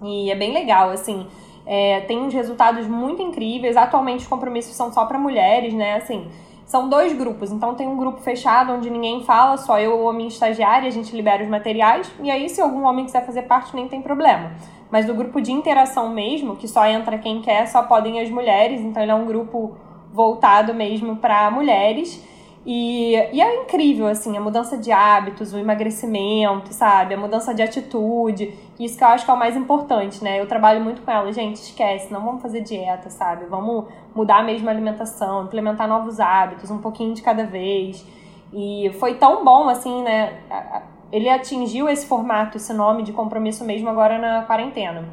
[0.02, 1.26] E é bem legal, assim,
[1.66, 3.76] é, tem uns resultados muito incríveis.
[3.76, 6.28] Atualmente os compromissos são só para mulheres, né, assim,
[6.66, 7.50] são dois grupos.
[7.50, 10.92] Então tem um grupo fechado onde ninguém fala, só eu ou a minha estagiária, a
[10.92, 12.12] gente libera os materiais.
[12.22, 14.52] E aí, se algum homem quiser fazer parte, nem tem problema.
[14.90, 18.80] Mas do grupo de interação mesmo, que só entra quem quer, só podem as mulheres.
[18.80, 19.76] Então ele é um grupo
[20.12, 22.26] voltado mesmo para mulheres.
[22.66, 27.14] E, e é incrível, assim, a mudança de hábitos, o emagrecimento, sabe?
[27.14, 28.52] A mudança de atitude.
[28.78, 30.38] Isso que eu acho que é o mais importante, né?
[30.38, 33.46] Eu trabalho muito com ela, gente, esquece, não vamos fazer dieta, sabe?
[33.46, 38.04] Vamos mudar mesmo a alimentação, implementar novos hábitos, um pouquinho de cada vez.
[38.52, 40.38] E foi tão bom, assim, né?
[41.10, 45.08] Ele atingiu esse formato, esse nome de compromisso mesmo agora na quarentena.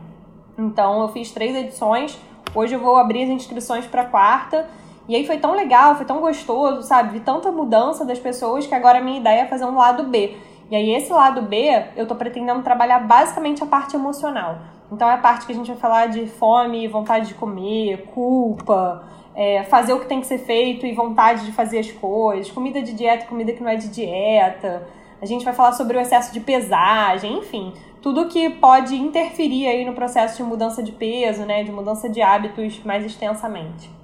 [0.58, 2.20] Então, eu fiz três edições.
[2.54, 4.68] Hoje eu vou abrir as inscrições para quarta.
[5.08, 7.14] E aí foi tão legal, foi tão gostoso, sabe?
[7.14, 10.36] Vi tanta mudança das pessoas que agora a minha ideia é fazer um lado B.
[10.70, 14.58] E aí esse lado B, eu tô pretendendo trabalhar basicamente a parte emocional.
[14.92, 19.04] Então é a parte que a gente vai falar de fome, vontade de comer, culpa,
[19.36, 22.82] é, fazer o que tem que ser feito e vontade de fazer as coisas, comida
[22.82, 24.88] de dieta, comida que não é de dieta.
[25.22, 29.86] A gente vai falar sobre o excesso de pesagem, enfim, tudo que pode interferir aí
[29.86, 33.95] no processo de mudança de peso, né, de mudança de hábitos mais extensamente.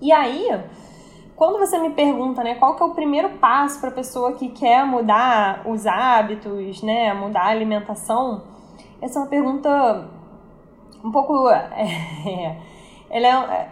[0.00, 0.48] E aí,
[1.34, 4.48] quando você me pergunta, né, qual que é o primeiro passo para a pessoa que
[4.48, 8.42] quer mudar os hábitos, né, mudar a alimentação,
[9.00, 10.08] essa é uma pergunta
[11.04, 12.56] um pouco, é,
[13.10, 13.68] ela é,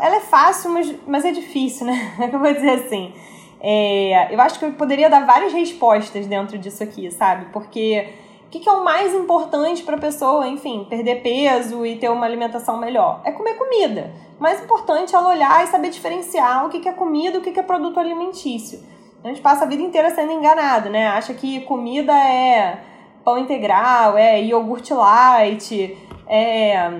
[0.00, 2.14] ela é fácil, mas, mas é difícil, né?
[2.20, 3.12] É que eu vou dizer assim.
[3.60, 7.46] É, eu acho que eu poderia dar várias respostas dentro disso aqui, sabe?
[7.52, 8.08] Porque
[8.48, 12.08] o que, que é o mais importante para a pessoa, enfim, perder peso e ter
[12.08, 13.20] uma alimentação melhor?
[13.22, 14.10] É comer comida.
[14.40, 17.40] O mais importante é ela olhar e saber diferenciar o que, que é comida e
[17.40, 18.82] o que, que é produto alimentício.
[19.22, 21.08] A gente passa a vida inteira sendo enganado, né?
[21.08, 22.80] Acha que comida é
[23.22, 26.90] pão integral, é iogurte light, é,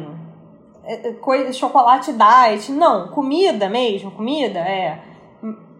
[0.84, 2.70] é coisa, chocolate diet.
[2.72, 4.98] Não, comida mesmo, comida é,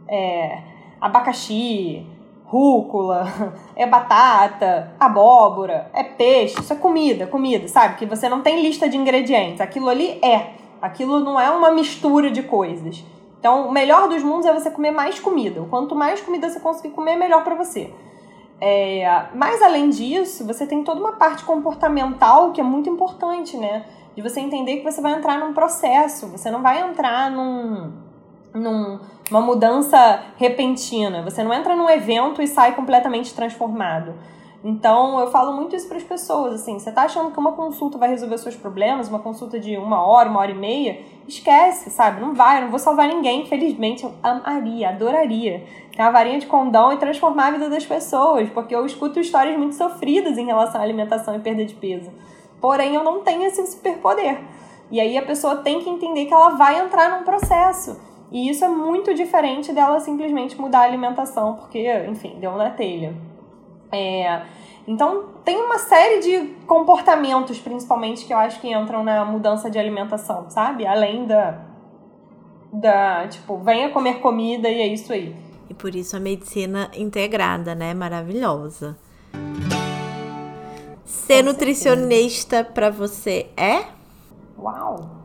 [0.09, 0.63] é
[0.99, 2.07] abacaxi,
[2.49, 7.97] rúcula, é batata, abóbora, é peixe, isso é comida, comida, sabe?
[7.97, 9.61] Que você não tem lista de ingredientes.
[9.61, 10.55] Aquilo ali é.
[10.81, 13.05] Aquilo não é uma mistura de coisas.
[13.39, 15.65] Então, o melhor dos mundos é você comer mais comida.
[15.69, 17.93] Quanto mais comida você conseguir comer, melhor para você.
[18.61, 23.85] É, mas além disso, você tem toda uma parte comportamental que é muito importante, né?
[24.17, 27.93] De você entender que você vai entrar num processo, você não vai entrar num,
[28.53, 28.99] num
[29.31, 31.23] uma mudança repentina.
[31.23, 34.15] Você não entra num evento e sai completamente transformado.
[34.65, 37.97] Então, eu falo muito isso para as pessoas, assim, você tá achando que uma consulta
[37.97, 41.91] vai resolver os seus problemas, uma consulta de uma hora, uma hora e meia, esquece,
[41.91, 42.21] sabe?
[42.21, 45.65] Não vai, eu não vou salvar ninguém, infelizmente, eu amaria, adoraria
[45.95, 49.57] ter uma varinha de condão e transformar a vida das pessoas, porque eu escuto histórias
[49.57, 52.11] muito sofridas em relação à alimentação e perda de peso.
[52.61, 54.41] Porém, eu não tenho esse superpoder.
[54.91, 58.08] E aí a pessoa tem que entender que ela vai entrar num processo.
[58.31, 63.15] E isso é muito diferente dela simplesmente mudar a alimentação, porque, enfim, deu na telha.
[63.91, 64.43] É,
[64.87, 69.79] então, tem uma série de comportamentos, principalmente, que eu acho que entram na mudança de
[69.79, 70.87] alimentação, sabe?
[70.87, 71.59] Além da,
[72.73, 75.35] da tipo, venha comer comida e é isso aí.
[75.69, 77.93] E por isso a medicina integrada, né?
[77.93, 78.97] Maravilhosa.
[81.05, 83.85] Ser nutricionista para você é?
[84.59, 85.18] Uau!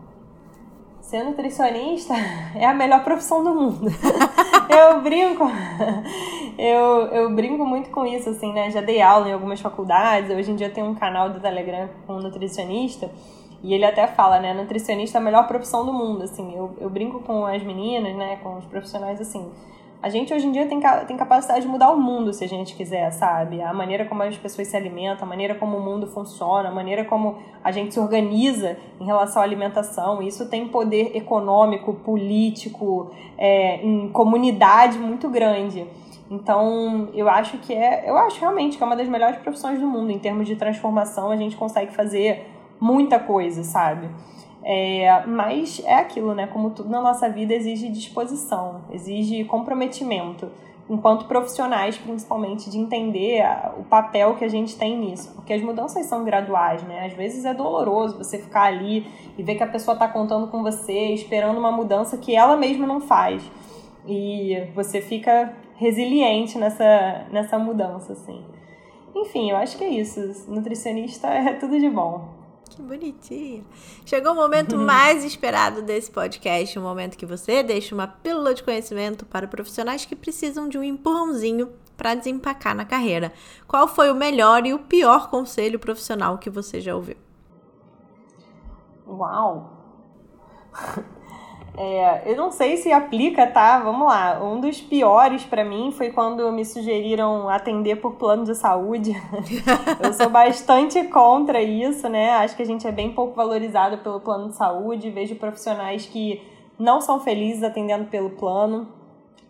[1.13, 2.15] Ser nutricionista
[2.57, 3.85] é a melhor profissão do mundo.
[4.67, 5.43] eu brinco,
[6.57, 8.71] eu, eu brinco muito com isso, assim, né?
[8.71, 12.13] Já dei aula em algumas faculdades, hoje em dia tem um canal do Telegram com
[12.13, 13.11] um nutricionista,
[13.61, 14.55] e ele até fala, né?
[14.55, 16.51] Nutricionista é a melhor profissão do mundo, assim.
[16.55, 18.39] Eu, eu brinco com as meninas, né?
[18.41, 19.51] Com os profissionais, assim
[20.03, 22.75] a gente hoje em dia tem, tem capacidade de mudar o mundo se a gente
[22.75, 23.61] quiser, sabe?
[23.61, 27.05] A maneira como as pessoas se alimentam, a maneira como o mundo funciona, a maneira
[27.05, 30.21] como a gente se organiza em relação à alimentação.
[30.21, 35.87] Isso tem poder econômico, político, é, em comunidade muito grande.
[36.29, 39.87] Então, eu acho que é, eu acho realmente que é uma das melhores profissões do
[39.87, 42.45] mundo em termos de transformação, a gente consegue fazer
[42.77, 44.09] muita coisa, sabe?
[44.65, 46.47] É, mas é aquilo, né?
[46.47, 50.49] Como tudo na nossa vida exige disposição, exige comprometimento.
[50.89, 55.31] enquanto profissionais, principalmente, de entender a, o papel que a gente tem nisso.
[55.33, 57.05] Porque as mudanças são graduais, né?
[57.05, 59.07] Às vezes é doloroso você ficar ali
[59.37, 62.85] e ver que a pessoa está contando com você, esperando uma mudança que ela mesma
[62.85, 63.43] não faz.
[64.05, 68.43] E você fica resiliente nessa, nessa mudança, assim.
[69.15, 70.51] Enfim, eu acho que é isso.
[70.51, 72.32] Nutricionista é tudo de bom.
[72.75, 73.65] Que bonitinho.
[74.05, 78.63] Chegou o momento mais esperado desse podcast, o momento que você deixa uma pílula de
[78.63, 83.31] conhecimento para profissionais que precisam de um empurrãozinho para desempacar na carreira.
[83.67, 87.17] Qual foi o melhor e o pior conselho profissional que você já ouviu?
[89.07, 89.71] Uau!
[91.75, 93.79] É, eu não sei se aplica, tá?
[93.79, 94.39] Vamos lá.
[94.43, 99.11] Um dos piores para mim foi quando me sugeriram atender por plano de saúde.
[100.03, 102.31] eu sou bastante contra isso, né?
[102.31, 105.09] Acho que a gente é bem pouco valorizado pelo plano de saúde.
[105.09, 106.41] Vejo profissionais que
[106.77, 108.87] não são felizes atendendo pelo plano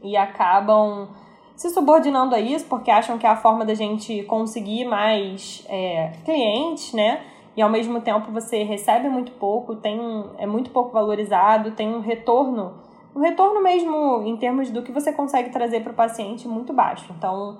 [0.01, 1.09] e acabam
[1.57, 6.13] se subordinando a isso porque acham que é a forma da gente conseguir mais é,
[6.23, 7.21] clientes, né?
[7.55, 9.99] E ao mesmo tempo você recebe muito pouco, tem
[10.37, 12.73] é muito pouco valorizado, tem um retorno,
[13.15, 17.13] um retorno mesmo em termos do que você consegue trazer para o paciente muito baixo.
[17.15, 17.57] Então,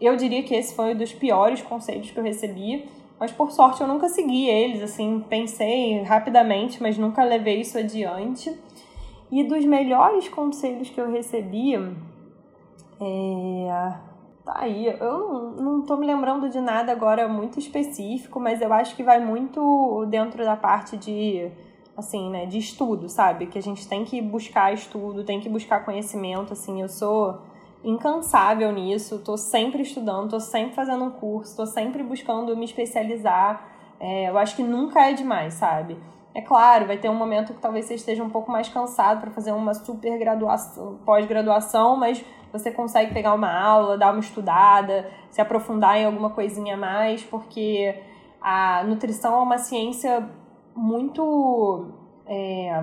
[0.00, 3.80] eu diria que esse foi um dos piores conselhos que eu recebi, mas por sorte
[3.80, 8.54] eu nunca segui eles, assim, pensei rapidamente, mas nunca levei isso adiante.
[9.30, 11.74] E dos melhores conselhos que eu recebi,
[13.00, 14.13] é
[14.44, 18.70] Tá aí, eu não, não tô me lembrando de nada agora muito específico, mas eu
[18.74, 21.50] acho que vai muito dentro da parte de,
[21.96, 23.46] assim, né, de estudo, sabe?
[23.46, 27.40] Que a gente tem que buscar estudo, tem que buscar conhecimento, assim, eu sou
[27.82, 33.66] incansável nisso, tô sempre estudando, tô sempre fazendo um curso, tô sempre buscando me especializar,
[33.98, 35.96] é, eu acho que nunca é demais, sabe?
[36.34, 39.30] É claro, vai ter um momento que talvez você esteja um pouco mais cansado para
[39.30, 42.22] fazer uma super graduação, pós-graduação, mas
[42.54, 47.24] você consegue pegar uma aula, dar uma estudada, se aprofundar em alguma coisinha a mais,
[47.24, 48.00] porque
[48.40, 50.30] a nutrição é uma ciência
[50.74, 51.88] muito.
[52.26, 52.80] É,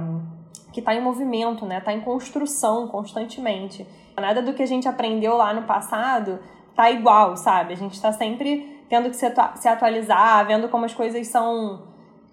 [0.74, 1.78] que está em movimento, né?
[1.78, 3.88] Está em construção constantemente.
[4.20, 6.40] Nada do que a gente aprendeu lá no passado
[6.76, 7.74] tá igual, sabe?
[7.74, 11.84] A gente está sempre tendo que se atualizar, vendo como as coisas são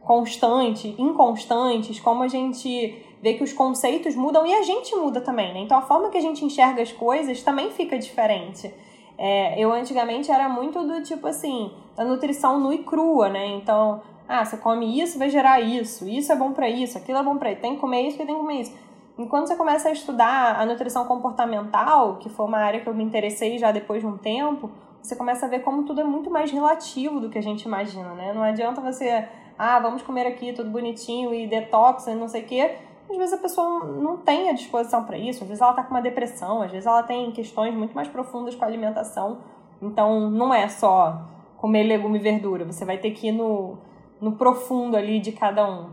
[0.01, 5.53] constantes, inconstantes, como a gente ver que os conceitos mudam e a gente muda também,
[5.53, 5.61] né?
[5.61, 8.73] Então a forma que a gente enxerga as coisas também fica diferente.
[9.16, 13.47] É, eu antigamente era muito do tipo assim, da nutrição nua e crua, né?
[13.47, 17.23] Então, ah, você come isso, vai gerar isso, isso é bom para isso, aquilo é
[17.23, 18.73] bom para isso, tem que comer isso, tem que comer isso.
[19.19, 22.95] E quando você começa a estudar a nutrição comportamental, que foi uma área que eu
[22.95, 24.71] me interessei já depois de um tempo,
[25.03, 28.14] você começa a ver como tudo é muito mais relativo do que a gente imagina,
[28.14, 28.33] né?
[28.33, 29.27] Não adianta você,
[29.59, 32.77] ah, vamos comer aqui tudo bonitinho e detox e não sei o quê,
[33.11, 35.90] às vezes a pessoa não tem a disposição para isso, às vezes ela está com
[35.90, 39.38] uma depressão, às vezes ela tem questões muito mais profundas com a alimentação.
[39.80, 43.78] Então não é só comer legume e verdura, você vai ter que ir no,
[44.20, 45.90] no profundo ali de cada um.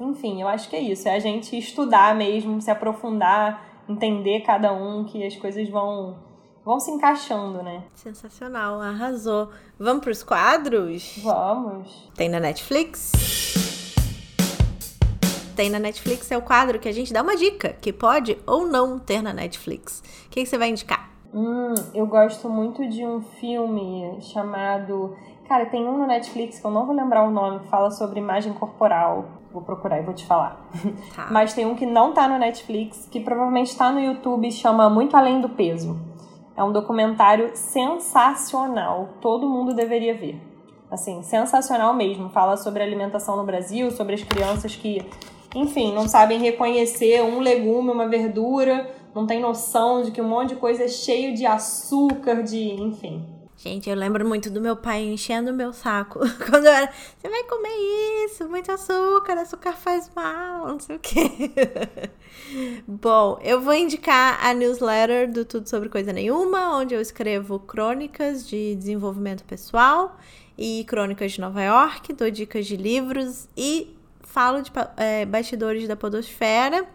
[0.00, 4.72] Enfim, eu acho que é isso, é a gente estudar mesmo, se aprofundar, entender cada
[4.72, 6.16] um, que as coisas vão
[6.64, 7.82] vão se encaixando, né?
[7.94, 9.50] Sensacional, arrasou.
[9.78, 11.18] Vamos para os quadros?
[11.22, 12.10] Vamos.
[12.14, 13.51] Tem na Netflix?
[15.52, 18.66] Tem na Netflix é o quadro que a gente dá uma dica que pode ou
[18.66, 20.02] não ter na Netflix.
[20.26, 21.10] O que, que você vai indicar?
[21.34, 25.16] Hum, eu gosto muito de um filme chamado.
[25.48, 28.20] Cara, tem um no Netflix que eu não vou lembrar o nome, que fala sobre
[28.20, 29.24] imagem corporal.
[29.50, 30.68] Vou procurar e vou te falar.
[31.14, 31.28] Tá.
[31.32, 35.16] Mas tem um que não tá no Netflix, que provavelmente tá no YouTube, chama Muito
[35.16, 35.98] Além do Peso.
[36.56, 39.10] É um documentário sensacional.
[39.20, 40.40] Todo mundo deveria ver.
[40.90, 42.28] Assim, sensacional mesmo.
[42.28, 45.02] Fala sobre alimentação no Brasil, sobre as crianças que
[45.54, 50.50] enfim, não sabem reconhecer um legume, uma verdura, não tem noção de que um monte
[50.50, 52.72] de coisa é cheio de açúcar, de.
[52.72, 53.24] enfim.
[53.62, 56.18] Gente, eu lembro muito do meu pai enchendo o meu saco.
[56.50, 60.98] Quando eu era, você vai comer isso, muito açúcar, açúcar faz mal, não sei o
[60.98, 61.30] quê.
[62.88, 68.48] Bom, eu vou indicar a newsletter do Tudo Sobre Coisa Nenhuma, onde eu escrevo crônicas
[68.48, 70.16] de desenvolvimento pessoal
[70.58, 73.94] e crônicas de Nova York, dou dicas de livros e
[74.32, 76.86] falo de é, bastidores da podosfera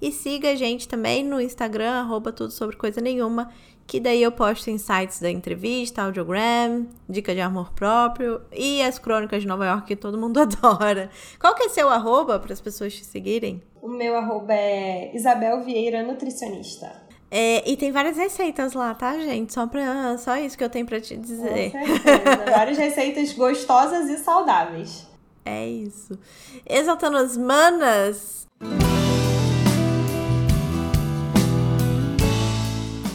[0.00, 3.50] e siga a gente também no Instagram, arroba tudo sobre coisa nenhuma,
[3.86, 9.42] que daí eu posto insights da entrevista, audiogram, dica de amor próprio e as crônicas
[9.42, 11.10] de Nova York que todo mundo adora.
[11.38, 13.62] Qual que é seu arroba para as pessoas te seguirem?
[13.82, 17.04] O meu arroba é Isabel Vieira Nutricionista.
[17.30, 19.52] É, e tem várias receitas lá, tá, gente?
[19.52, 21.72] Só, pra, só isso que eu tenho para te dizer.
[21.72, 22.50] Com certeza.
[22.50, 25.06] várias receitas gostosas e saudáveis.
[25.46, 26.18] É isso.
[26.68, 28.46] Exaltando as manas.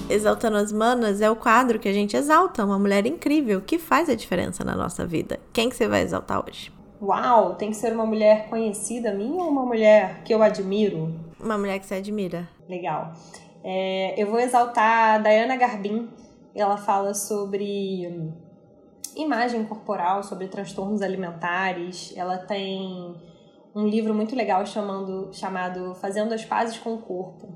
[0.10, 4.10] Exaltando as Manas é o quadro que a gente exalta uma mulher incrível que faz
[4.10, 5.40] a diferença na nossa vida.
[5.54, 6.70] Quem que você vai exaltar hoje?
[7.02, 11.16] Uau, tem que ser uma mulher conhecida minha ou uma mulher que eu admiro?
[11.40, 12.48] Uma mulher que você admira.
[12.68, 13.14] Legal.
[13.64, 16.10] É, eu vou exaltar a Diana Garbin.
[16.54, 18.34] Ela fala sobre
[19.16, 22.14] imagem corporal, sobre transtornos alimentares.
[22.16, 23.16] Ela tem
[23.76, 27.50] um livro muito legal chamando, chamado Fazendo as Pazes com o Corpo.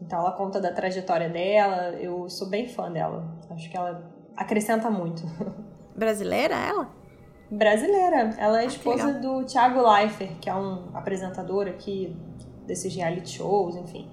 [0.00, 3.24] Então ela conta da trajetória dela, eu sou bem fã dela.
[3.50, 5.22] Acho que ela acrescenta muito.
[5.96, 6.88] Brasileira ela?
[7.50, 8.34] Brasileira.
[8.38, 12.16] Ela é esposa do Thiago Leifert, que é um apresentador aqui
[12.66, 14.10] desses reality shows, enfim.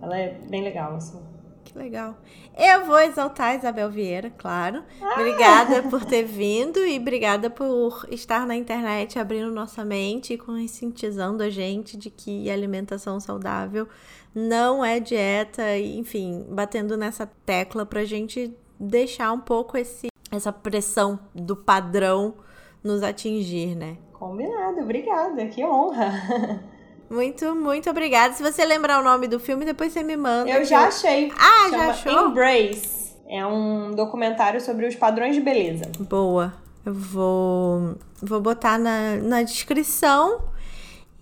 [0.00, 1.20] Ela é bem legal, assim.
[1.64, 2.16] Que legal.
[2.56, 4.82] Eu vou exaltar a Isabel Vieira, claro.
[5.00, 5.14] Ah!
[5.14, 11.42] Obrigada por ter vindo e obrigada por estar na internet abrindo nossa mente e conscientizando
[11.42, 13.88] a gente de que alimentação saudável
[14.34, 21.18] não é dieta, enfim, batendo nessa tecla pra gente deixar um pouco esse, essa pressão
[21.34, 22.34] do padrão
[22.82, 23.96] nos atingir, né?
[24.12, 26.62] Combinado, obrigada, que honra.
[27.08, 28.34] Muito, muito obrigada.
[28.34, 30.50] Se você lembrar o nome do filme, depois você me manda.
[30.50, 31.32] Eu já achei.
[31.38, 32.28] Ah, já achou?
[32.30, 33.14] Embrace.
[33.28, 35.90] É um documentário sobre os padrões de beleza.
[35.98, 36.54] Boa.
[36.84, 40.42] Eu vou, vou botar na, na descrição.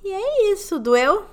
[0.05, 0.79] E é isso.
[0.79, 1.25] Doeu?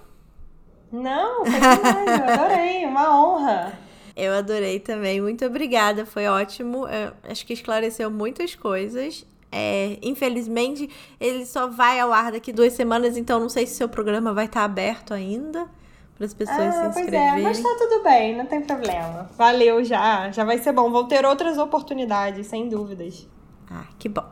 [0.91, 2.20] Não, foi demais.
[2.20, 2.86] Eu adorei.
[2.86, 3.80] Uma honra.
[4.16, 5.22] Eu adorei também.
[5.22, 6.06] Muito obrigada.
[6.06, 6.88] Foi ótimo.
[6.88, 9.26] Eu acho que esclareceu muitas coisas.
[9.52, 10.89] É, infelizmente,
[11.20, 14.45] ele só vai ao ar daqui duas semanas, então não sei se seu programa vai
[14.45, 15.68] estar aberto ainda
[16.16, 17.30] para as pessoas ah, se inscreverem.
[17.32, 19.30] Pois é, mas tá tudo bem, não tem problema.
[19.38, 20.91] Valeu já, já vai ser bom.
[20.91, 23.28] Vão ter outras oportunidades, sem dúvidas.
[23.72, 24.26] Ah, que bom.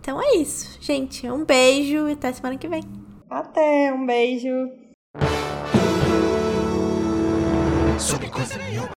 [0.00, 1.30] Então é isso, gente.
[1.30, 2.82] Um beijo e até semana que vem.
[3.28, 4.48] Até, um beijo.